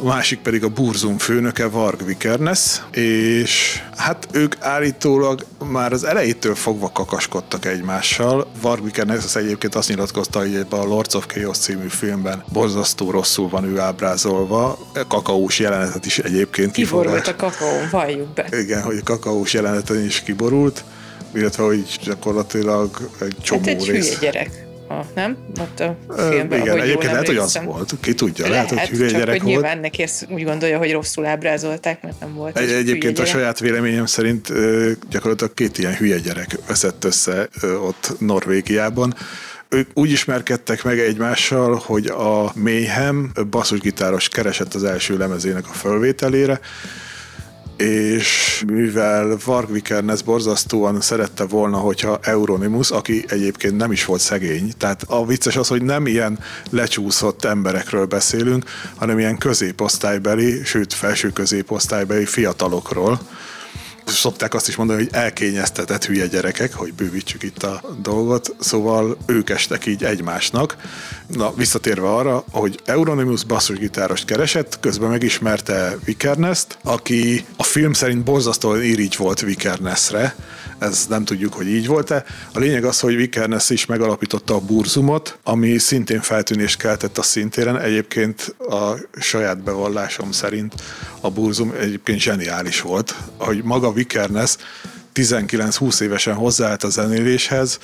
A 0.00 0.04
másik 0.04 0.38
pedig 0.38 0.64
a 0.64 0.68
Burzum 0.68 1.18
főnöke, 1.18 1.68
Varg 1.68 2.04
Vikernes, 2.04 2.82
és 2.92 3.82
hát 3.96 4.28
ők 4.32 4.54
állítólag 4.60 5.44
már 5.70 5.92
az 5.92 6.04
elejétől 6.04 6.54
fogva 6.54 6.90
kakaskodtak 6.92 7.64
egymással. 7.64 8.46
Varg 8.60 8.84
Vikernes 8.84 9.24
az 9.24 9.36
egyébként 9.36 9.74
azt 9.74 9.88
nyilatkozta, 9.88 10.38
hogy 10.38 10.54
ebben 10.54 10.80
a 10.80 10.84
Lords 10.84 11.14
of 11.14 11.26
Chaos 11.26 11.58
című 11.58 11.88
filmben 11.88 12.44
borzasztó 12.52 13.10
rosszul 13.10 13.48
van 13.48 13.64
ő 13.64 13.78
ábrázolva. 13.78 14.78
Kakaós 15.08 15.58
jelenetet 15.58 16.06
is 16.06 16.18
egyébként 16.18 16.72
Kiborult 16.72 17.26
a 17.26 17.36
kakaó, 17.36 17.78
valljuk 17.90 18.28
be. 18.28 18.46
Igen, 18.50 18.82
hogy 18.82 18.96
a 18.96 19.02
kakaós 19.04 19.52
jeleneten 19.52 20.04
is 20.04 20.20
kiborult, 20.22 20.84
illetve 21.34 21.62
hogy 21.62 21.98
gyakorlatilag 22.04 23.10
egy 23.20 23.36
csomó 23.42 23.60
Hát 23.60 23.68
egy 23.68 23.90
rész. 23.90 24.18
gyerek. 24.18 24.63
Ha, 24.94 25.06
nem? 25.14 25.36
Ott 25.60 25.80
a 25.80 25.96
filmben, 26.16 26.60
igen, 26.60 26.80
egyébként 26.80 27.12
lehet, 27.12 27.26
hogy 27.26 27.36
az 27.36 27.60
volt. 27.64 27.94
Ki 28.00 28.14
tudja, 28.14 28.48
lehet, 28.48 28.70
Lehet, 28.70 28.88
hogy 28.88 28.98
hülye 28.98 29.10
csak 29.10 29.18
gyerek 29.18 29.34
hogy 29.34 29.42
volt. 29.42 29.54
nyilván 29.54 29.78
neki 29.78 30.02
ezt 30.02 30.26
úgy 30.30 30.44
gondolja, 30.44 30.78
hogy 30.78 30.92
rosszul 30.92 31.26
ábrázolták, 31.26 32.02
mert 32.02 32.20
nem 32.20 32.34
volt. 32.34 32.58
Egy, 32.58 32.68
egy 32.68 32.72
egyébként 32.72 33.16
hülye 33.16 33.28
a 33.28 33.32
saját 33.32 33.58
véleményem 33.58 34.06
szerint 34.06 34.52
gyakorlatilag 35.10 35.54
két 35.54 35.78
ilyen 35.78 35.94
hülye 35.94 36.18
gyerek 36.18 36.58
veszett 36.66 37.04
össze 37.04 37.48
ott 37.62 38.12
Norvégiában. 38.18 39.14
Ők 39.68 39.88
úgy 39.94 40.10
ismerkedtek 40.10 40.84
meg 40.84 40.98
egymással, 40.98 41.82
hogy 41.84 42.06
a 42.06 42.52
Mayhem 42.54 43.32
basszusgitáros 43.50 44.28
keresett 44.28 44.74
az 44.74 44.84
első 44.84 45.16
lemezének 45.16 45.64
a 45.68 45.72
fölvételére, 45.72 46.60
és 47.76 48.62
mivel 48.66 49.36
Varg 49.44 49.72
Vikernes 49.72 50.22
borzasztóan 50.22 51.00
szerette 51.00 51.44
volna, 51.44 51.76
hogyha 51.76 52.18
Euronymous, 52.22 52.90
aki 52.90 53.24
egyébként 53.28 53.76
nem 53.76 53.92
is 53.92 54.04
volt 54.04 54.20
szegény, 54.20 54.72
tehát 54.78 55.02
a 55.06 55.26
vicces 55.26 55.56
az, 55.56 55.68
hogy 55.68 55.82
nem 55.82 56.06
ilyen 56.06 56.38
lecsúszott 56.70 57.44
emberekről 57.44 58.06
beszélünk, 58.06 58.64
hanem 58.96 59.18
ilyen 59.18 59.38
középosztálybeli, 59.38 60.64
sőt 60.64 60.92
felső 60.92 61.30
középosztálybeli 61.30 62.24
fiatalokról, 62.24 63.20
szokták 64.06 64.54
azt 64.54 64.68
is 64.68 64.76
mondani, 64.76 65.02
hogy 65.02 65.12
elkényeztetett 65.12 66.04
hülye 66.04 66.26
gyerekek, 66.26 66.74
hogy 66.74 66.94
bővítsük 66.94 67.42
itt 67.42 67.62
a 67.62 67.80
dolgot, 68.02 68.54
szóval 68.58 69.16
ők 69.26 69.50
estek 69.50 69.86
így 69.86 70.04
egymásnak. 70.04 70.76
Na, 71.26 71.54
visszatérve 71.54 72.08
arra, 72.08 72.44
hogy 72.50 72.80
Euronymous 72.84 73.44
basszusgitárost 73.44 74.24
keresett, 74.24 74.80
közben 74.80 75.10
megismerte 75.10 75.96
Vikernest, 76.04 76.78
aki 76.82 77.44
a 77.56 77.62
film 77.62 77.92
szerint 77.92 78.24
borzasztóan 78.24 78.82
irigy 78.82 79.16
volt 79.16 79.40
Vikernesre, 79.40 80.34
ez 80.78 81.06
nem 81.08 81.24
tudjuk, 81.24 81.52
hogy 81.54 81.68
így 81.68 81.86
volt-e. 81.86 82.24
A 82.52 82.58
lényeg 82.58 82.84
az, 82.84 83.00
hogy 83.00 83.16
Vikernes 83.16 83.70
is 83.70 83.86
megalapította 83.86 84.54
a 84.54 84.60
Burzumot, 84.60 85.38
ami 85.42 85.78
szintén 85.78 86.20
feltűnést 86.20 86.78
keltett 86.78 87.18
a 87.18 87.22
szintéren. 87.22 87.80
Egyébként 87.80 88.54
a 88.58 88.94
saját 89.20 89.62
bevallásom 89.62 90.32
szerint 90.32 90.74
a 91.20 91.30
Burzum 91.30 91.74
egyébként 91.80 92.20
zseniális 92.20 92.80
volt, 92.80 93.14
hogy 93.36 93.62
maga 93.62 93.92
Vikernes 93.92 94.56
19-20 95.14 96.00
évesen 96.00 96.34
hozzáállt 96.34 96.82
a 96.84 96.88
zenéléshez, 96.88 97.78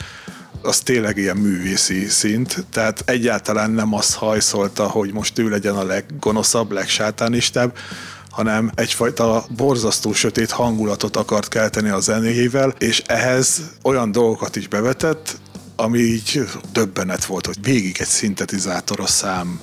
az 0.62 0.78
tényleg 0.78 1.16
ilyen 1.16 1.36
művészi 1.36 2.06
szint, 2.06 2.66
tehát 2.72 3.02
egyáltalán 3.06 3.70
nem 3.70 3.94
azt 3.94 4.14
hajszolta, 4.14 4.88
hogy 4.88 5.12
most 5.12 5.38
ő 5.38 5.48
legyen 5.48 5.76
a 5.76 5.84
leggonoszabb, 5.84 6.70
legsátánistább, 6.70 7.76
hanem 8.30 8.70
egyfajta 8.74 9.44
borzasztó 9.56 10.12
sötét 10.12 10.50
hangulatot 10.50 11.16
akart 11.16 11.48
kelteni 11.48 11.88
a 11.88 12.00
zenéjével, 12.00 12.74
és 12.78 13.02
ehhez 13.06 13.60
olyan 13.82 14.12
dolgokat 14.12 14.56
is 14.56 14.68
bevetett, 14.68 15.38
ami 15.76 15.98
így 15.98 16.48
döbbenet 16.72 17.24
volt, 17.24 17.46
hogy 17.46 17.56
végig 17.62 17.96
egy 17.98 18.06
szintetizátoros 18.06 19.10
szám 19.10 19.60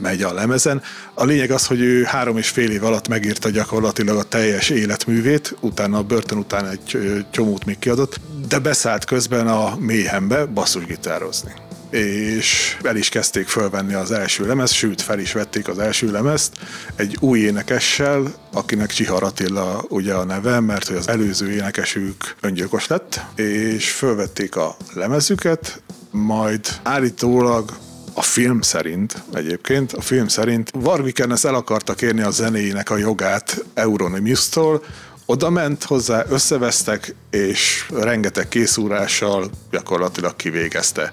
megy 0.00 0.22
a 0.22 0.32
lemezen. 0.32 0.82
A 1.14 1.24
lényeg 1.24 1.50
az, 1.50 1.66
hogy 1.66 1.80
ő 1.80 2.02
három 2.02 2.36
és 2.36 2.48
fél 2.48 2.70
év 2.70 2.84
alatt 2.84 3.08
megírta 3.08 3.50
gyakorlatilag 3.50 4.16
a 4.16 4.22
teljes 4.22 4.68
életművét, 4.68 5.56
utána 5.60 5.98
a 5.98 6.02
börtön 6.02 6.38
után 6.38 6.66
egy 6.66 6.98
csomót 7.30 7.64
még 7.64 7.78
kiadott, 7.78 8.20
de 8.48 8.58
beszállt 8.58 9.04
közben 9.04 9.48
a 9.48 9.76
méhembe 9.78 10.44
basszusgitározni 10.44 11.52
és 11.90 12.78
el 12.82 12.96
is 12.96 13.08
kezdték 13.08 13.48
fölvenni 13.48 13.94
az 13.94 14.10
első 14.10 14.46
lemez, 14.46 14.72
sőt 14.72 15.00
fel 15.00 15.18
is 15.18 15.32
vették 15.32 15.68
az 15.68 15.78
első 15.78 16.10
lemezt 16.10 16.52
egy 16.96 17.16
új 17.20 17.38
énekessel, 17.38 18.34
akinek 18.52 18.90
Csihar 18.90 19.22
Attila 19.22 19.84
ugye 19.88 20.14
a 20.14 20.24
neve, 20.24 20.60
mert 20.60 20.86
hogy 20.86 20.96
az 20.96 21.08
előző 21.08 21.50
énekesük 21.50 22.34
öngyilkos 22.40 22.86
lett, 22.86 23.20
és 23.34 23.90
fölvették 23.90 24.56
a 24.56 24.76
lemezüket, 24.94 25.82
majd 26.10 26.66
állítólag 26.82 27.78
a 28.14 28.22
film 28.22 28.60
szerint 28.60 29.22
egyébként, 29.34 29.92
a 29.92 30.00
film 30.00 30.28
szerint 30.28 30.70
Varvikernes 30.74 31.44
el 31.44 31.54
akarta 31.54 31.94
kérni 31.94 32.22
a 32.22 32.30
zenéjének 32.30 32.90
a 32.90 32.96
jogát 32.96 33.64
Euronymous-tól, 33.74 34.82
oda 35.26 35.50
ment 35.50 35.84
hozzá, 35.84 36.24
összevesztek, 36.28 37.14
és 37.30 37.86
rengeteg 37.94 38.48
készúrással 38.48 39.50
gyakorlatilag 39.70 40.36
kivégezte 40.36 41.12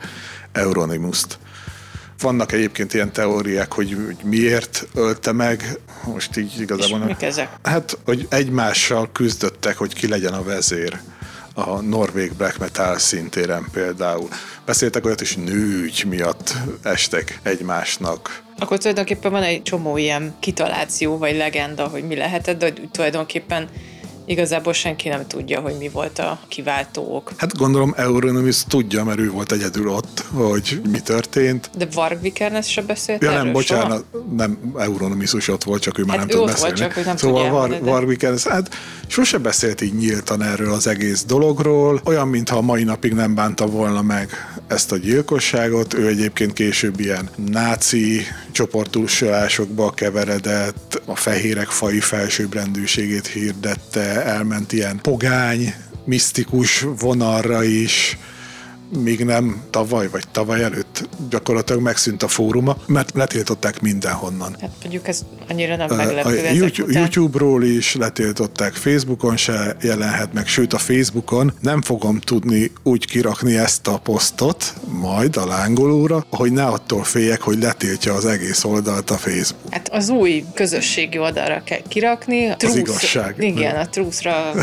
Euronymous-t. 0.52 1.40
Vannak 2.22 2.52
egyébként 2.52 2.94
ilyen 2.94 3.12
teóriák, 3.12 3.74
hogy, 3.74 3.98
miért 4.24 4.88
ölte 4.94 5.32
meg, 5.32 5.80
most 6.06 6.38
így 6.38 6.52
És 6.54 6.60
igazából 6.62 6.98
nem. 6.98 7.08
mik 7.08 7.22
ezek? 7.22 7.50
Hát, 7.64 7.98
hogy 8.06 8.28
egymással 8.30 9.10
küzdöttek, 9.12 9.78
hogy 9.78 9.94
ki 9.94 10.08
legyen 10.08 10.34
a 10.34 10.44
vezér 10.44 11.00
a 11.58 11.82
norvég 11.82 12.34
black 12.34 12.58
metal 12.58 12.98
szintéren 12.98 13.68
például. 13.72 14.28
Beszéltek 14.66 15.06
olyat 15.06 15.22
is 15.22 15.36
nőgy 15.36 16.04
miatt 16.08 16.54
estek 16.84 17.40
egymásnak. 17.44 18.44
Akkor 18.60 18.78
tulajdonképpen 18.78 19.32
van 19.32 19.44
egy 19.44 19.64
csomó 19.64 19.98
ilyen 19.98 20.36
kitaláció, 20.40 21.18
vagy 21.18 21.36
legenda, 21.36 21.88
hogy 21.88 22.04
mi 22.04 22.16
lehetett, 22.16 22.60
de 22.60 22.74
tulajdonképpen 22.92 23.70
igazából 24.28 24.74
senki 24.74 25.10
nem 25.10 25.28
tudja, 25.28 25.60
hogy 25.60 25.76
mi 25.80 25.90
volt 25.90 26.20
a 26.20 26.40
kiváltó 26.48 27.16
ok. 27.16 27.32
Hát 27.38 27.58
gondolom 27.58 27.94
Euronymous 27.98 28.64
tudja, 28.64 29.04
mert 29.04 29.20
ő 29.20 29.30
volt 29.32 29.52
egyedül 29.52 29.90
ott, 29.90 30.24
hogy 30.34 30.82
mi 30.92 31.00
történt. 31.00 31.70
De 31.78 31.88
Varg 31.94 32.22
Vikernes 32.22 32.72
se 32.72 32.82
beszélt 32.82 33.22
Ja 33.22 33.30
erről 33.32 33.44
nem, 33.44 33.54
bocsánat, 33.54 34.06
soha? 34.12 34.26
nem 34.38 34.74
Euronymous 34.78 35.34
is 35.34 35.48
ott 35.48 35.64
volt, 35.64 35.82
csak 35.82 35.98
ő 36.00 36.04
már 36.04 36.18
Hát 36.18 36.28
nem 36.28 36.38
tud 36.38 36.50
ott 36.50 36.58
volt, 36.58 36.72
beszélni. 36.72 36.80
csak 36.80 36.94
hogy 36.94 37.06
nem 37.06 37.18
szóval 37.18 37.50
Var, 37.50 37.70
de- 37.70 37.80
Warwick, 37.92 38.44
hát 38.44 38.70
sose 39.08 39.38
beszélt 39.38 39.82
így 39.82 39.94
nyíltan 39.94 40.44
erről 40.44 40.74
az 40.74 40.88
egész 40.88 41.24
dologról, 41.24 42.02
olyan, 42.06 42.28
mintha 42.28 42.58
a 42.58 42.62
mai 42.62 42.84
napig 42.84 43.14
nem 43.14 43.36
bánta 43.36 43.66
volna 43.66 44.02
meg 44.02 44.30
ezt 44.68 44.92
a 44.92 44.98
gyilkosságot. 44.98 45.94
Ő 45.94 46.08
egyébként 46.08 46.54
később 46.54 47.00
ilyen 47.00 47.30
náci 47.36 48.22
csoportosulásokba 48.52 49.92
keveredett, 49.92 51.02
a 51.06 51.16
fehérek 51.16 51.68
fai 51.68 52.00
felsőbbrendűségét 52.00 53.28
hirdette, 53.28 54.17
elment 54.24 54.72
ilyen 54.72 55.00
pogány, 55.02 55.74
misztikus 56.06 56.86
vonalra 57.00 57.64
is, 57.64 58.18
míg 58.90 59.26
nem 59.26 59.62
tavaly 59.70 60.10
vagy 60.10 60.24
tavaly 60.32 60.64
előtt 60.64 61.10
gyakorlatilag 61.30 61.82
megszűnt 61.82 62.24
a 62.24 62.28
fóruma, 62.28 62.78
mert 62.88 63.12
letiltották 63.14 63.82
mindenhonnan. 63.82 64.56
Hát 64.62 64.72
mondjuk 64.82 65.08
ez 65.08 65.26
annyira 65.50 65.76
nem 65.76 65.96
meglepő. 65.96 66.46
A 66.46 66.52
YouTube, 66.52 67.00
YouTube-ról 67.00 67.64
is 67.64 67.96
letiltották, 67.96 68.74
Facebookon 68.74 69.38
se 69.38 69.76
jelenhet 69.82 70.34
meg, 70.34 70.48
sőt 70.48 70.74
a 70.74 70.78
Facebookon 70.78 71.54
nem 71.62 71.82
fogom 71.82 72.20
tudni 72.20 72.72
úgy 72.84 73.06
kirakni 73.06 73.58
ezt 73.58 73.88
a 73.88 73.98
posztot, 73.98 74.74
majd 74.90 75.38
a 75.38 75.46
lángolóra, 75.46 76.26
hogy 76.30 76.52
ne 76.52 76.66
attól 76.66 77.04
féljek, 77.04 77.42
hogy 77.42 77.60
letiltja 77.60 78.14
az 78.14 78.26
egész 78.26 78.64
oldalt 78.64 79.10
a 79.10 79.18
Facebook. 79.18 79.74
Hát 79.74 79.90
az 79.94 80.10
új 80.10 80.46
közösségi 80.54 81.18
oldalra 81.18 81.62
kell 81.64 81.82
kirakni. 81.88 82.46
Truth, 82.46 82.66
az 82.66 82.76
igazság. 82.76 83.36
Igen, 83.40 83.76
a 83.76 83.88
Truthra 83.88 84.52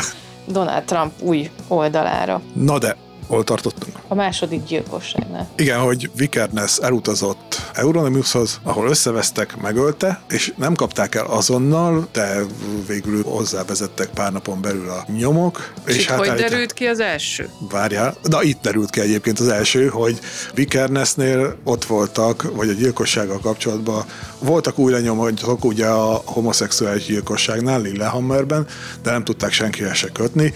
Donald 0.46 0.84
Trump 0.84 1.12
új 1.20 1.50
oldalára. 1.68 2.42
Na 2.54 2.78
de, 2.78 2.96
hol 3.26 3.44
tartottunk? 3.44 3.96
A 4.08 4.14
második 4.14 4.64
gyilkosságnál. 4.64 5.48
Igen, 5.56 5.78
hogy 5.78 6.10
Vikernes 6.16 6.78
elutazott 6.78 7.60
Euronymioushoz, 7.72 8.60
ahol 8.62 8.88
összevesztek, 8.88 9.56
megölte, 9.56 10.22
és 10.28 10.52
nem 10.56 10.74
kapták 10.74 11.14
el 11.14 11.26
azonnal, 11.26 12.08
de 12.12 12.40
végül 12.86 13.22
hozzávezettek 13.22 14.08
pár 14.08 14.32
napon 14.32 14.60
belül 14.60 14.88
a 14.90 15.04
nyomok. 15.18 15.72
És, 15.86 15.96
és 15.96 16.06
hát 16.06 16.18
hogy 16.18 16.28
derült 16.28 16.64
derült 16.64 16.72
ki 16.72 16.86
az 16.86 17.00
első? 17.00 17.48
Várjál, 17.70 18.16
na 18.22 18.42
itt 18.42 18.60
derült 18.60 18.90
ki 18.90 19.00
egyébként 19.00 19.38
az 19.38 19.48
első, 19.48 19.88
hogy 19.88 20.18
Vikernesnél 20.54 21.56
ott 21.64 21.84
voltak, 21.84 22.56
vagy 22.56 22.68
a 22.68 22.72
gyilkossággal 22.72 23.38
kapcsolatban 23.38 24.04
voltak 24.38 24.78
új 24.78 24.92
lenyomok 24.92 25.64
ugye 25.64 25.86
a 25.86 26.22
homoszexuális 26.24 27.06
gyilkosságnál 27.06 27.80
Lillehammerben, 27.80 28.66
de 29.02 29.10
nem 29.10 29.24
tudták 29.24 29.52
senkihez 29.52 29.96
se 29.96 30.08
kötni 30.08 30.54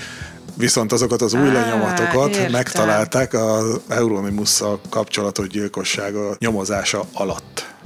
viszont 0.59 0.93
azokat 0.93 1.23
az 1.23 1.35
új 1.35 1.53
lenyomatokat 1.53 2.29
értem. 2.29 2.51
megtalálták 2.51 3.35
az 3.35 3.81
Euronymous-szal 3.89 4.81
kapcsolatos 4.89 5.47
gyilkossága 5.47 6.37
nyomozása 6.39 7.05
alatt 7.13 7.77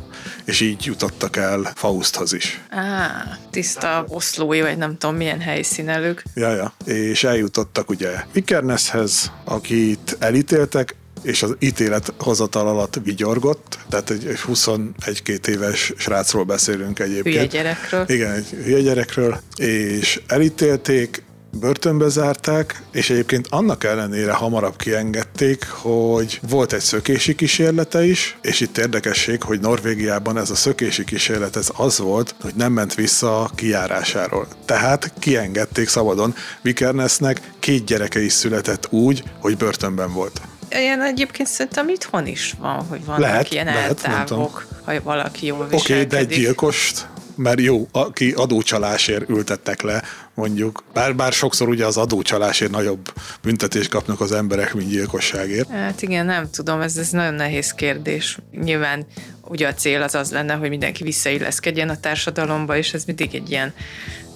és 0.44 0.60
így 0.60 0.84
jutottak 0.84 1.36
el 1.36 1.72
Fausthoz 1.74 2.32
is. 2.32 2.60
Á, 2.70 3.38
tiszta 3.50 4.04
oszlói, 4.08 4.60
vagy 4.60 4.76
nem 4.76 4.98
tudom 4.98 5.16
milyen 5.16 5.40
helyszínelők. 5.40 6.24
Ja, 6.34 6.54
ja. 6.54 6.72
És 6.84 7.24
eljutottak 7.24 7.90
ugye 7.90 8.10
Vikerneshez, 8.32 9.32
akit 9.44 10.16
elítéltek, 10.18 10.94
és 11.22 11.42
az 11.42 11.56
ítélet 11.58 12.12
hozatal 12.18 12.68
alatt 12.68 13.00
vigyorgott, 13.04 13.78
tehát 13.88 14.10
egy 14.10 14.38
21-2 14.48 15.46
éves 15.46 15.92
srácról 15.96 16.44
beszélünk 16.44 16.98
egyébként. 16.98 17.24
Hülye 17.34 17.46
gyerekről. 17.46 18.04
Igen, 18.08 18.32
egy 18.32 18.48
hülye 18.64 18.80
gyerekről, 18.80 19.40
és 19.56 20.22
elítélték, 20.26 21.22
börtönbe 21.60 22.08
zárták, 22.08 22.82
és 22.92 23.10
egyébként 23.10 23.46
annak 23.50 23.84
ellenére 23.84 24.32
hamarabb 24.32 24.76
kiengedték, 24.76 25.66
hogy 25.68 26.40
volt 26.48 26.72
egy 26.72 26.80
szökési 26.80 27.34
kísérlete 27.34 28.04
is, 28.04 28.36
és 28.42 28.60
itt 28.60 28.78
érdekesség, 28.78 29.42
hogy 29.42 29.60
Norvégiában 29.60 30.38
ez 30.38 30.50
a 30.50 30.54
szökési 30.54 31.04
kísérlet 31.04 31.56
ez 31.56 31.68
az 31.76 31.98
volt, 31.98 32.34
hogy 32.40 32.52
nem 32.54 32.72
ment 32.72 32.94
vissza 32.94 33.40
a 33.40 33.50
kijárásáról. 33.54 34.46
Tehát 34.64 35.12
kiengedték 35.18 35.88
szabadon. 35.88 36.34
Vikernesnek 36.62 37.40
két 37.58 37.84
gyereke 37.84 38.22
is 38.22 38.32
született 38.32 38.86
úgy, 38.90 39.22
hogy 39.40 39.56
börtönben 39.56 40.12
volt. 40.12 40.40
Ilyen 40.70 41.02
egyébként 41.02 41.48
szerintem 41.48 41.88
itthon 41.88 42.26
is 42.26 42.54
van, 42.58 42.86
hogy 42.88 43.04
vannak 43.04 43.20
lehet, 43.20 43.52
ilyen 43.52 43.64
lehet, 43.64 44.02
eltávok, 44.02 44.66
ha 44.84 44.92
valaki 45.02 45.46
jól 45.46 45.66
viselkedik. 45.68 45.80
Oké, 45.80 45.92
okay, 45.92 46.06
de 46.06 46.16
egy 46.16 46.40
gyilkost 46.40 47.10
mert 47.36 47.60
jó, 47.60 47.88
aki 47.92 48.32
adócsalásért 48.32 49.28
ültettek 49.28 49.82
le, 49.82 50.02
mondjuk, 50.34 50.84
bár, 50.92 51.16
bár 51.16 51.32
sokszor 51.32 51.68
ugye 51.68 51.86
az 51.86 51.96
adócsalásért 51.96 52.70
nagyobb 52.70 53.12
büntetést 53.42 53.90
kapnak 53.90 54.20
az 54.20 54.32
emberek, 54.32 54.74
mint 54.74 54.88
gyilkosságért. 54.88 55.70
Hát 55.70 56.02
igen, 56.02 56.26
nem 56.26 56.50
tudom, 56.50 56.80
ez, 56.80 56.96
ez 56.96 57.10
nagyon 57.10 57.34
nehéz 57.34 57.72
kérdés. 57.72 58.38
Nyilván 58.62 59.06
ugye 59.44 59.68
a 59.68 59.74
cél 59.74 60.02
az 60.02 60.14
az 60.14 60.30
lenne, 60.30 60.54
hogy 60.54 60.68
mindenki 60.68 61.02
visszailleszkedjen 61.02 61.88
a 61.88 62.00
társadalomba, 62.00 62.76
és 62.76 62.94
ez 62.94 63.04
mindig 63.04 63.34
egy 63.34 63.50
ilyen 63.50 63.74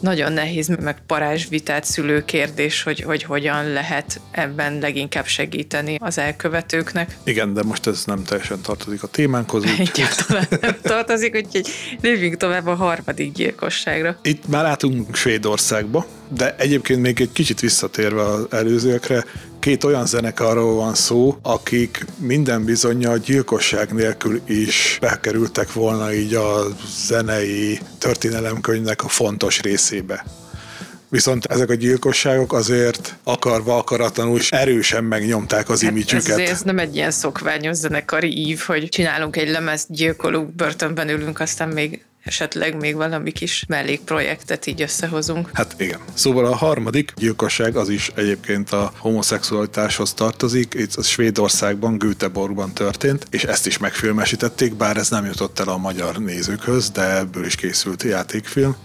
nagyon 0.01 0.33
nehéz, 0.33 0.69
meg 0.69 1.03
parázsvitát 1.07 1.85
szülő 1.85 2.25
kérdés, 2.25 2.83
hogy, 2.83 3.01
hogy 3.01 3.23
hogyan 3.23 3.73
lehet 3.73 4.21
ebben 4.31 4.79
leginkább 4.79 5.27
segíteni 5.27 5.97
az 6.01 6.19
elkövetőknek. 6.19 7.17
Igen, 7.25 7.55
de 7.55 7.63
most 7.63 7.87
ez 7.87 8.03
nem 8.05 8.25
teljesen 8.25 8.61
tartozik 8.61 9.03
a 9.03 9.07
témánkhoz. 9.07 9.65
Egyáltalán 9.79 10.47
nem 10.61 10.77
tartozik, 10.93 11.35
úgyhogy 11.35 11.69
lépjünk 12.01 12.37
tovább 12.37 12.67
a 12.67 12.75
harmadik 12.75 13.33
gyilkosságra. 13.33 14.19
Itt 14.23 14.49
már 14.49 14.63
látunk 14.63 15.17
Svédországba, 15.17 16.07
de 16.29 16.55
egyébként 16.59 17.01
még 17.01 17.21
egy 17.21 17.33
kicsit 17.33 17.61
visszatérve 17.61 18.23
az 18.23 18.47
előzőekre, 18.51 19.25
két 19.67 19.85
olyan 19.85 20.07
zenekarról 20.07 20.75
van 20.75 20.95
szó, 20.95 21.37
akik 21.43 22.05
minden 22.19 22.65
bizony 22.65 23.07
a 23.07 23.17
gyilkosság 23.17 23.93
nélkül 23.93 24.41
is 24.47 24.99
bekerültek 25.01 25.73
volna 25.73 26.13
így 26.13 26.35
a 26.35 26.65
zenei 27.07 27.79
történelemkönyvnek 27.99 29.05
a 29.05 29.09
fontos 29.09 29.61
részébe. 29.91 30.25
Viszont 31.09 31.45
ezek 31.45 31.71
a 31.71 31.75
gyilkosságok 31.75 32.53
azért 32.53 33.15
akarva, 33.25 33.77
akaratlanul 33.77 34.39
is 34.39 34.53
erősen 34.53 35.05
megnyomták 35.05 35.69
az 35.69 35.83
hát 35.83 35.91
imidzsüket. 35.91 36.39
Ez, 36.39 36.51
ez 36.51 36.61
nem 36.61 36.79
egy 36.79 36.97
ilyen 36.97 37.11
szokványos 37.11 37.77
zenekari 37.77 38.37
ív, 38.49 38.61
hogy 38.61 38.89
csinálunk 38.89 39.37
egy 39.37 39.49
lemezt, 39.49 39.93
gyilkolunk, 39.93 40.55
börtönben 40.55 41.09
ülünk, 41.09 41.41
aztán 41.41 41.69
még 41.69 42.05
esetleg 42.25 42.77
még 42.77 42.95
valami 42.95 43.33
kis 43.33 43.65
mellékprojektet 43.69 44.67
így 44.67 44.83
összehozunk. 44.83 45.51
Hát 45.53 45.75
igen. 45.79 45.99
Szóval 46.15 46.45
a 46.45 46.57
harmadik 46.57 47.13
gyilkosság 47.17 47.77
az 47.77 47.89
is 47.89 48.11
egyébként 48.15 48.71
a 48.71 48.93
homoszexualitáshoz 48.99 50.15
tartozik. 50.15 50.75
Itt 50.75 50.95
a 50.95 51.03
Svédországban, 51.03 51.99
Göteborgban 51.99 52.73
történt, 52.73 53.27
és 53.31 53.45
ezt 53.45 53.67
is 53.67 53.79
megfilmesítették, 53.79 54.75
bár 54.75 54.97
ez 54.97 55.11
nem 55.11 55.25
jutott 55.25 55.59
el 55.59 55.69
a 55.69 55.77
magyar 55.77 56.17
nézőkhöz, 56.17 56.91
de 56.91 57.17
ebből 57.17 57.45
is 57.45 57.55
készült 57.55 58.03
játékfilm. 58.03 58.77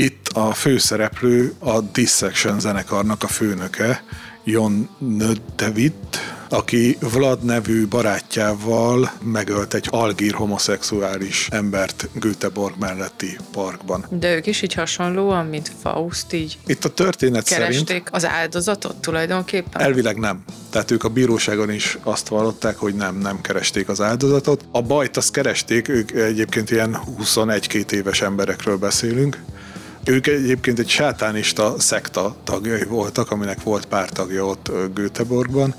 Itt 0.00 0.28
a 0.32 0.52
főszereplő 0.52 1.52
a 1.58 1.80
Dissection 1.80 2.60
zenekarnak 2.60 3.22
a 3.22 3.26
főnöke, 3.26 4.02
Jon 4.44 4.88
Nödevit, 4.98 6.18
aki 6.48 6.96
Vlad 7.00 7.44
nevű 7.44 7.86
barátjával 7.86 9.12
megölt 9.22 9.74
egy 9.74 9.86
algír 9.90 10.32
homoszexuális 10.32 11.48
embert 11.50 12.08
Göteborg 12.12 12.74
melletti 12.78 13.38
parkban. 13.52 14.06
De 14.10 14.34
ők 14.34 14.46
is 14.46 14.62
így 14.62 14.74
hasonlóan, 14.74 15.46
mint 15.46 15.72
Faust, 15.82 16.32
így 16.32 16.58
Itt 16.66 16.84
a 16.84 16.88
történet 16.88 17.48
keresték 17.48 17.86
szerint... 17.86 18.08
az 18.10 18.26
áldozatot 18.26 18.96
tulajdonképpen? 18.96 19.82
Elvileg 19.82 20.18
nem. 20.18 20.44
Tehát 20.70 20.90
ők 20.90 21.04
a 21.04 21.08
bíróságon 21.08 21.70
is 21.70 21.98
azt 22.02 22.28
vallották, 22.28 22.76
hogy 22.76 22.94
nem, 22.94 23.18
nem 23.18 23.40
keresték 23.40 23.88
az 23.88 24.00
áldozatot. 24.00 24.64
A 24.70 24.82
bajt 24.82 25.16
azt 25.16 25.32
keresték, 25.32 25.88
ők 25.88 26.10
egyébként 26.10 26.70
ilyen 26.70 26.98
21-2 27.22 27.90
éves 27.90 28.22
emberekről 28.22 28.76
beszélünk, 28.76 29.38
ők 30.04 30.26
egyébként 30.26 30.78
egy 30.78 30.88
sátánista 30.88 31.74
szekta 31.78 32.36
tagjai 32.44 32.84
voltak, 32.84 33.30
aminek 33.30 33.62
volt 33.62 33.86
pár 33.86 34.08
tagja 34.08 34.46
ott 34.46 34.70
Göteborgban, 34.94 35.74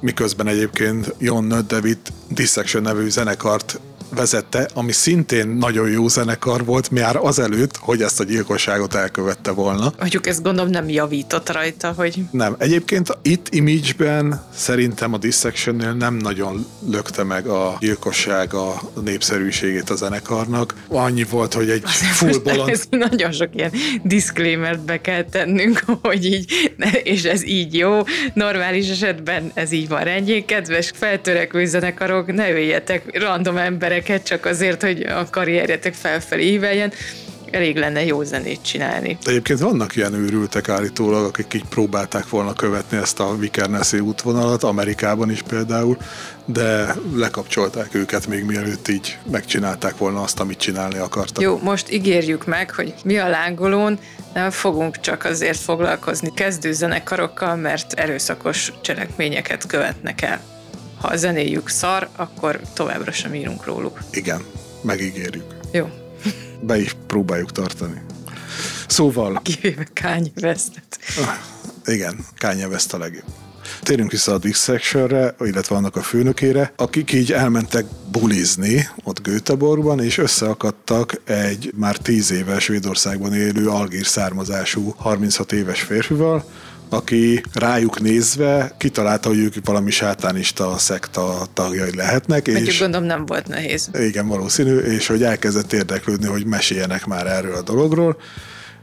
miközben 0.00 0.46
egyébként 0.46 1.14
Jon 1.18 1.48
David 1.66 1.98
Dissection 2.28 2.82
nevű 2.82 3.08
zenekart 3.08 3.80
vezette, 4.14 4.68
ami 4.74 4.92
szintén 4.92 5.48
nagyon 5.48 5.90
jó 5.90 6.08
zenekar 6.08 6.64
volt, 6.64 6.90
már 6.90 7.16
azelőtt, 7.16 7.76
hogy 7.76 8.02
ezt 8.02 8.20
a 8.20 8.24
gyilkosságot 8.24 8.94
elkövette 8.94 9.50
volna. 9.50 9.92
Mondjuk 9.98 10.26
ezt 10.26 10.42
gondolom 10.42 10.70
nem 10.70 10.88
javított 10.88 11.52
rajta, 11.52 11.92
hogy... 11.96 12.22
Nem. 12.30 12.54
Egyébként 12.58 13.18
itt 13.22 13.54
Image-ben 13.54 14.42
szerintem 14.54 15.12
a 15.12 15.18
Dissectionnél 15.18 15.92
nem 15.92 16.14
nagyon 16.14 16.66
lökte 16.90 17.22
meg 17.22 17.46
a 17.46 17.76
gyilkosság 17.80 18.54
a 18.54 18.80
népszerűségét 19.04 19.90
a 19.90 19.94
zenekarnak. 19.94 20.74
Annyi 20.88 21.24
volt, 21.30 21.54
hogy 21.54 21.70
egy 21.70 21.82
Azért 21.84 22.12
full 22.12 22.38
bolond... 22.52 22.70
Ez 22.70 22.84
nagyon 22.90 23.32
sok 23.32 23.48
ilyen 23.52 23.72
disclaimert 24.02 24.80
be 24.80 25.00
kell 25.00 25.24
tennünk, 25.24 25.84
hogy 26.02 26.24
így, 26.24 26.52
és 27.02 27.24
ez 27.24 27.44
így 27.46 27.74
jó. 27.74 28.02
Normális 28.34 28.90
esetben 28.90 29.50
ez 29.54 29.72
így 29.72 29.88
van 29.88 30.04
rendjén. 30.04 30.46
Kedves 30.46 30.92
feltörekvő 30.94 31.64
zenekarok, 31.66 32.34
ne 32.34 32.50
üljetek 32.50 33.18
random 33.18 33.56
emberek 33.56 34.03
embereket 34.04 34.26
csak 34.26 34.46
azért, 34.46 34.82
hogy 34.82 35.02
a 35.02 35.26
karrierjetek 35.30 35.94
felfelé 35.94 36.52
íveljen, 36.52 36.92
elég 37.50 37.76
lenne 37.76 38.04
jó 38.04 38.22
zenét 38.22 38.62
csinálni. 38.62 39.18
De 39.24 39.30
egyébként 39.30 39.58
vannak 39.58 39.96
ilyen 39.96 40.14
őrültek 40.14 40.68
állítólag, 40.68 41.24
akik 41.24 41.54
így 41.54 41.64
próbálták 41.68 42.28
volna 42.28 42.52
követni 42.52 42.96
ezt 42.96 43.20
a 43.20 43.36
Vikernesszi 43.36 43.98
útvonalat, 43.98 44.62
Amerikában 44.62 45.30
is 45.30 45.42
például, 45.42 45.96
de 46.44 46.94
lekapcsolták 47.14 47.94
őket 47.94 48.26
még 48.26 48.44
mielőtt 48.44 48.88
így 48.88 49.18
megcsinálták 49.30 49.96
volna 49.96 50.22
azt, 50.22 50.40
amit 50.40 50.58
csinálni 50.58 50.98
akartak. 50.98 51.42
Jó, 51.42 51.58
most 51.62 51.92
ígérjük 51.92 52.46
meg, 52.46 52.70
hogy 52.70 52.94
mi 53.04 53.16
a 53.18 53.28
lángolón 53.28 53.98
nem 54.34 54.50
fogunk 54.50 55.00
csak 55.00 55.24
azért 55.24 55.58
foglalkozni 55.58 56.32
kezdőzenekarokkal, 56.34 57.56
mert 57.56 57.92
erőszakos 57.92 58.72
cselekményeket 58.82 59.66
követnek 59.66 60.22
el 60.22 60.53
ha 61.04 61.10
a 61.10 61.16
zenéjük 61.16 61.68
szar, 61.68 62.08
akkor 62.16 62.60
továbbra 62.74 63.12
sem 63.12 63.34
írunk 63.34 63.64
róluk. 63.64 64.00
Igen, 64.10 64.44
megígérjük. 64.82 65.44
Jó. 65.72 65.88
Be 66.60 66.78
is 66.78 66.96
próbáljuk 67.06 67.52
tartani. 67.52 68.02
Szóval... 68.88 69.40
Kivéve 69.42 69.86
Kanye 70.02 70.30
Westet. 70.42 70.98
Ah, 71.16 71.94
igen, 71.94 72.16
Kanye 72.38 72.66
West 72.66 72.92
a 72.94 72.98
legjobb. 72.98 73.24
Térjünk 73.82 74.10
vissza 74.10 74.32
a 74.32 74.38
Dissectionre, 74.38 75.34
illetve 75.40 75.76
annak 75.76 75.96
a 75.96 76.02
főnökére, 76.02 76.72
akik 76.76 77.12
így 77.12 77.32
elmentek 77.32 77.84
bulizni 78.10 78.88
ott 79.02 79.22
Göteborgban, 79.22 80.00
és 80.00 80.18
összeakadtak 80.18 81.20
egy 81.24 81.72
már 81.76 81.96
10 81.96 82.30
éves 82.30 82.62
Svédországban 82.62 83.34
élő 83.34 83.68
algír 83.68 84.06
származású 84.06 84.94
36 84.96 85.52
éves 85.52 85.80
férfival, 85.80 86.44
aki 86.88 87.42
rájuk 87.52 88.00
nézve 88.00 88.74
kitalálta, 88.78 89.28
hogy 89.28 89.38
ők 89.38 89.54
valami 89.64 89.90
sátánista 89.90 90.78
szekta 90.78 91.46
tagjai 91.52 91.96
lehetnek. 91.96 92.46
Mondjuk 92.46 92.68
és 92.68 92.78
gondolom 92.78 93.06
nem 93.06 93.26
volt 93.26 93.48
nehéz. 93.48 93.90
Igen, 93.92 94.28
valószínű, 94.28 94.76
és 94.76 95.06
hogy 95.06 95.22
elkezdett 95.22 95.72
érdeklődni, 95.72 96.26
hogy 96.26 96.46
meséljenek 96.46 97.06
már 97.06 97.26
erről 97.26 97.54
a 97.54 97.62
dologról 97.62 98.16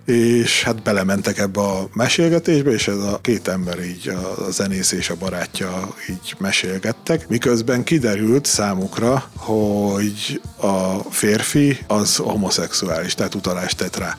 és 0.06 0.64
hát 0.64 0.84
belementek 0.84 1.38
ebbe 1.38 1.60
a 1.60 1.90
mesélgetésbe, 1.94 2.72
és 2.72 2.88
ez 2.88 2.98
a 2.98 3.20
két 3.22 3.48
ember 3.48 3.80
így, 3.84 4.08
a 4.08 4.52
zenész 4.52 4.92
és 4.92 5.10
a 5.10 5.16
barátja 5.16 5.96
így 6.10 6.36
mesélgettek, 6.38 7.28
miközben 7.28 7.84
kiderült 7.84 8.46
számukra, 8.46 9.30
hogy 9.36 10.42
a 10.58 10.98
férfi 11.10 11.78
az 11.88 12.16
homoszexuális, 12.16 13.16
tehát 13.16 13.36
utalást 13.36 13.78
tett 13.78 13.98
rá. 13.98 14.18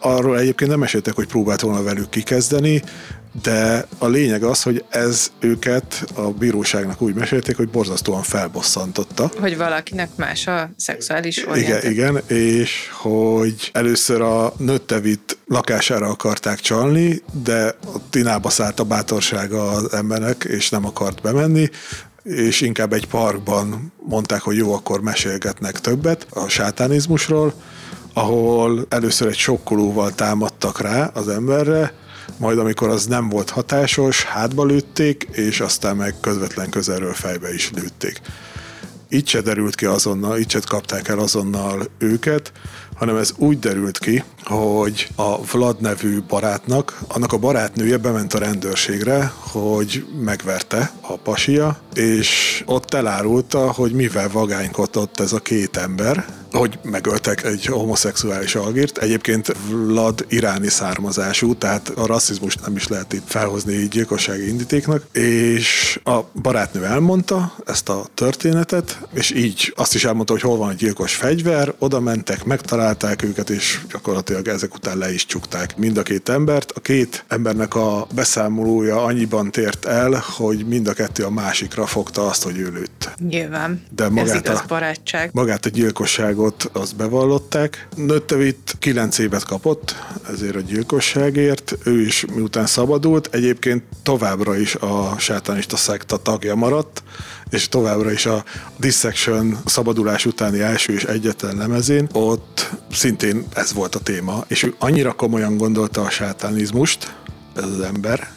Arról 0.00 0.38
egyébként 0.38 0.70
nem 0.70 0.78
meséltek, 0.78 1.14
hogy 1.14 1.26
próbált 1.26 1.60
volna 1.60 1.82
velük 1.82 2.08
kikezdeni, 2.08 2.82
de 3.42 3.86
a 3.98 4.06
lényeg 4.06 4.42
az, 4.42 4.62
hogy 4.62 4.84
ez 4.88 5.30
őket 5.40 6.04
a 6.14 6.20
bíróságnak 6.20 7.02
úgy 7.02 7.14
mesélték, 7.14 7.56
hogy 7.56 7.68
borzasztóan 7.68 8.22
felbosszantotta. 8.22 9.30
Hogy 9.40 9.56
valakinek 9.56 10.08
más 10.16 10.46
a 10.46 10.70
szexuális 10.76 11.46
orientáció. 11.48 11.90
Igen, 11.90 12.12
igen, 12.12 12.38
és 12.38 12.88
hogy 12.92 13.70
először 13.72 14.20
a 14.20 14.52
nőttevit 14.56 15.38
lakására 15.46 16.06
akarták 16.06 16.58
csalni, 16.58 17.22
de 17.42 17.66
a 17.66 17.98
tinába 18.10 18.50
szállt 18.50 18.80
a 18.80 18.84
bátorsága 18.84 19.70
az 19.70 19.92
embernek, 19.92 20.44
és 20.48 20.70
nem 20.70 20.86
akart 20.86 21.22
bemenni, 21.22 21.68
és 22.22 22.60
inkább 22.60 22.92
egy 22.92 23.06
parkban 23.06 23.92
mondták, 23.96 24.40
hogy 24.40 24.56
jó, 24.56 24.74
akkor 24.74 25.00
mesélgetnek 25.00 25.80
többet 25.80 26.26
a 26.30 26.48
sátánizmusról, 26.48 27.54
ahol 28.12 28.86
először 28.88 29.28
egy 29.28 29.36
sokkolóval 29.36 30.14
támadtak 30.14 30.80
rá 30.80 31.10
az 31.14 31.28
emberre, 31.28 31.92
majd 32.38 32.58
amikor 32.58 32.88
az 32.88 33.06
nem 33.06 33.28
volt 33.28 33.50
hatásos, 33.50 34.24
hátba 34.24 34.64
lőtték, 34.64 35.28
és 35.32 35.60
aztán 35.60 35.96
meg 35.96 36.14
közvetlen 36.20 36.70
közelről 36.70 37.14
fejbe 37.14 37.54
is 37.54 37.70
lőtték. 37.70 38.20
Így 39.08 39.28
se 39.28 39.40
derült 39.40 39.74
ki 39.74 39.84
azonnal, 39.84 40.38
így 40.38 40.50
se 40.50 40.60
kapták 40.66 41.08
el 41.08 41.18
azonnal 41.18 41.86
őket, 41.98 42.52
hanem 42.96 43.16
ez 43.16 43.32
úgy 43.36 43.58
derült 43.58 43.98
ki, 43.98 44.24
hogy 44.44 45.08
a 45.16 45.44
Vlad 45.44 45.80
nevű 45.80 46.20
barátnak, 46.28 47.00
annak 47.08 47.32
a 47.32 47.38
barátnője 47.38 47.96
bement 47.96 48.34
a 48.34 48.38
rendőrségre, 48.38 49.32
hogy 49.38 50.06
megverte 50.20 50.92
a 51.00 51.16
pasia, 51.16 51.80
és 51.94 52.62
ott 52.66 52.94
elárulta, 52.94 53.72
hogy 53.72 53.92
mivel 53.92 54.28
vagánykodott 54.28 55.20
ez 55.20 55.32
a 55.32 55.38
két 55.38 55.76
ember, 55.76 56.26
hogy 56.52 56.78
megöltek 56.82 57.44
egy 57.44 57.66
homoszexuális 57.66 58.54
algírt. 58.54 58.98
Egyébként 58.98 59.56
Vlad 59.68 60.24
iráni 60.28 60.68
származású, 60.68 61.54
tehát 61.54 61.88
a 61.88 62.06
rasszizmus 62.06 62.56
nem 62.56 62.76
is 62.76 62.88
lehet 62.88 63.12
itt 63.12 63.26
felhozni 63.26 63.72
így 63.72 63.88
gyilkossági 63.88 64.48
indítéknak, 64.48 65.04
és 65.12 66.00
a 66.04 66.18
barátnő 66.42 66.84
elmondta 66.84 67.54
ezt 67.66 67.88
a 67.88 68.06
történetet, 68.14 68.98
és 69.12 69.30
így 69.30 69.72
azt 69.76 69.94
is 69.94 70.04
elmondta, 70.04 70.32
hogy 70.32 70.42
hol 70.42 70.56
van 70.56 70.68
a 70.68 70.72
gyilkos 70.72 71.14
fegyver, 71.14 71.74
oda 71.78 72.00
mentek, 72.00 72.44
megtalálták 72.44 73.22
őket, 73.22 73.50
és 73.50 73.80
gyakorlatilag 73.90 74.39
ezek 74.48 74.74
után 74.74 74.98
le 74.98 75.12
is 75.12 75.26
csukták 75.26 75.76
mind 75.76 75.96
a 75.96 76.02
két 76.02 76.28
embert. 76.28 76.72
A 76.72 76.80
két 76.80 77.24
embernek 77.28 77.74
a 77.74 78.06
beszámolója 78.14 79.04
annyiban 79.04 79.50
tért 79.50 79.84
el, 79.84 80.24
hogy 80.36 80.66
mind 80.66 80.88
a 80.88 80.92
kettő 80.92 81.24
a 81.24 81.30
másikra 81.30 81.86
fogta 81.86 82.26
azt, 82.26 82.42
hogy 82.42 82.58
ő 82.58 82.70
lőtt. 82.70 83.10
Nyilván. 83.28 83.82
De 83.90 84.08
magát 84.08 84.28
Ez 84.28 84.34
igaz 84.34 84.58
a, 84.58 84.64
barátság. 84.68 85.30
Magát 85.32 85.66
a 85.66 85.68
gyilkosság 85.68 86.30
gyilkosságot 86.30 86.70
azt 86.72 86.96
bevallották. 86.96 87.88
Nöttevit 87.96 88.76
9 88.78 89.18
évet 89.18 89.44
kapott 89.44 89.94
ezért 90.32 90.54
a 90.54 90.60
gyilkosságért, 90.60 91.76
ő 91.84 92.00
is 92.00 92.24
miután 92.34 92.66
szabadult, 92.66 93.28
egyébként 93.34 93.82
továbbra 94.02 94.56
is 94.56 94.74
a 94.74 95.14
sátánista 95.18 95.76
szekta 95.76 96.16
tagja 96.16 96.54
maradt, 96.54 97.02
és 97.50 97.68
továbbra 97.68 98.12
is 98.12 98.26
a 98.26 98.44
Dissection 98.76 99.58
szabadulás 99.64 100.26
utáni 100.26 100.60
első 100.60 100.92
és 100.92 101.04
egyetlen 101.04 101.56
lemezén, 101.56 102.08
ott 102.12 102.70
szintén 102.92 103.44
ez 103.54 103.72
volt 103.72 103.94
a 103.94 103.98
téma, 103.98 104.44
és 104.48 104.62
ő 104.62 104.74
annyira 104.78 105.12
komolyan 105.12 105.56
gondolta 105.56 106.02
a 106.02 106.10
sátánizmust, 106.10 107.14
ez 107.56 107.64
az 107.64 107.80
ember, 107.80 108.28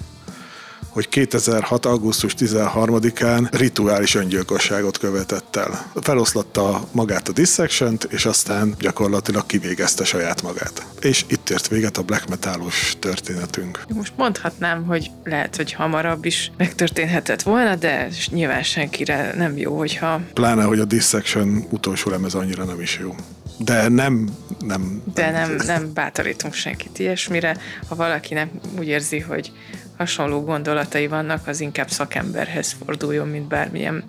hogy 0.94 1.10
2006. 1.10 1.86
augusztus 1.86 2.34
13-án 2.38 3.48
rituális 3.52 4.16
öngyilkosságot 4.16 4.98
követett 4.98 5.56
el. 5.56 5.92
Feloszlatta 6.02 6.88
magát 6.92 7.28
a 7.28 7.32
dissection 7.32 7.98
és 8.10 8.26
aztán 8.26 8.76
gyakorlatilag 8.80 9.46
kivégezte 9.46 10.04
saját 10.04 10.42
magát. 10.42 10.86
És 11.02 11.26
itt 11.28 11.50
ért 11.50 11.68
véget 11.68 11.98
a 11.98 12.02
black 12.02 12.30
metalos 12.30 12.96
történetünk. 13.00 13.80
Most 13.94 14.14
mondhatnám, 14.16 14.86
hogy 14.86 15.12
lehet, 15.24 15.56
hogy 15.56 15.74
hamarabb 15.74 16.26
is 16.26 16.52
megtörténhetett 16.58 17.42
volna, 17.42 17.76
de 17.76 18.08
nyilván 18.30 18.64
senkire 18.64 19.34
nem 19.36 19.58
jó, 19.58 19.78
hogyha... 19.78 20.22
Pláne, 20.34 20.64
hogy 20.64 20.80
a 20.80 20.86
dissection 20.86 21.66
utolsó 21.70 22.10
lemez 22.10 22.34
annyira 22.34 22.64
nem 22.64 22.82
is 22.82 23.00
jó. 23.02 23.16
De 23.58 23.88
nem, 23.88 24.30
nem... 24.60 25.02
De 25.14 25.32
nem, 25.32 25.56
nem, 25.66 25.94
bátorítunk 25.94 26.54
senkit 26.54 27.00
ilyesmire. 27.00 27.58
Ha 27.88 27.96
valaki 27.96 28.34
nem 28.34 28.52
úgy 28.78 28.88
érzi, 28.88 29.20
hogy 29.20 29.52
hasonló 29.98 30.44
gondolatai 30.44 31.08
vannak, 31.08 31.48
az 31.48 31.60
inkább 31.60 31.90
szakemberhez 31.90 32.76
forduljon, 32.86 33.28
mint 33.28 33.48
bármilyen 33.48 34.04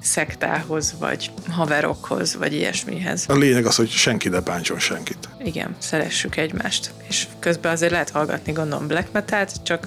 szektához, 0.00 0.94
vagy 0.98 1.30
haverokhoz, 1.48 2.36
vagy 2.36 2.52
ilyesmihez. 2.52 3.24
A 3.28 3.34
lényeg 3.34 3.66
az, 3.66 3.76
hogy 3.76 3.88
senki 3.88 4.28
ne 4.28 4.40
bántson 4.40 4.78
senkit. 4.78 5.28
Igen, 5.44 5.76
szeressük 5.78 6.36
egymást. 6.36 6.90
És 7.08 7.26
közben 7.38 7.72
azért 7.72 7.92
lehet 7.92 8.10
hallgatni, 8.10 8.52
gondolom, 8.52 8.86
black 8.86 9.12
metal 9.12 9.46
csak 9.62 9.86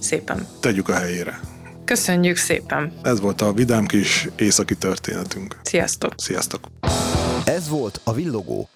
szépen. 0.00 0.46
Tegyük 0.60 0.88
a 0.88 0.94
helyére. 0.94 1.40
Köszönjük 1.84 2.36
szépen! 2.36 2.92
Ez 3.02 3.20
volt 3.20 3.40
a 3.40 3.52
vidám 3.52 3.86
kis 3.86 4.28
északi 4.36 4.74
történetünk. 4.74 5.56
Sziasztok! 5.62 6.12
Sziasztok! 6.16 6.60
Ez 7.44 7.68
volt 7.68 8.00
a 8.04 8.12
Villogó 8.12 8.68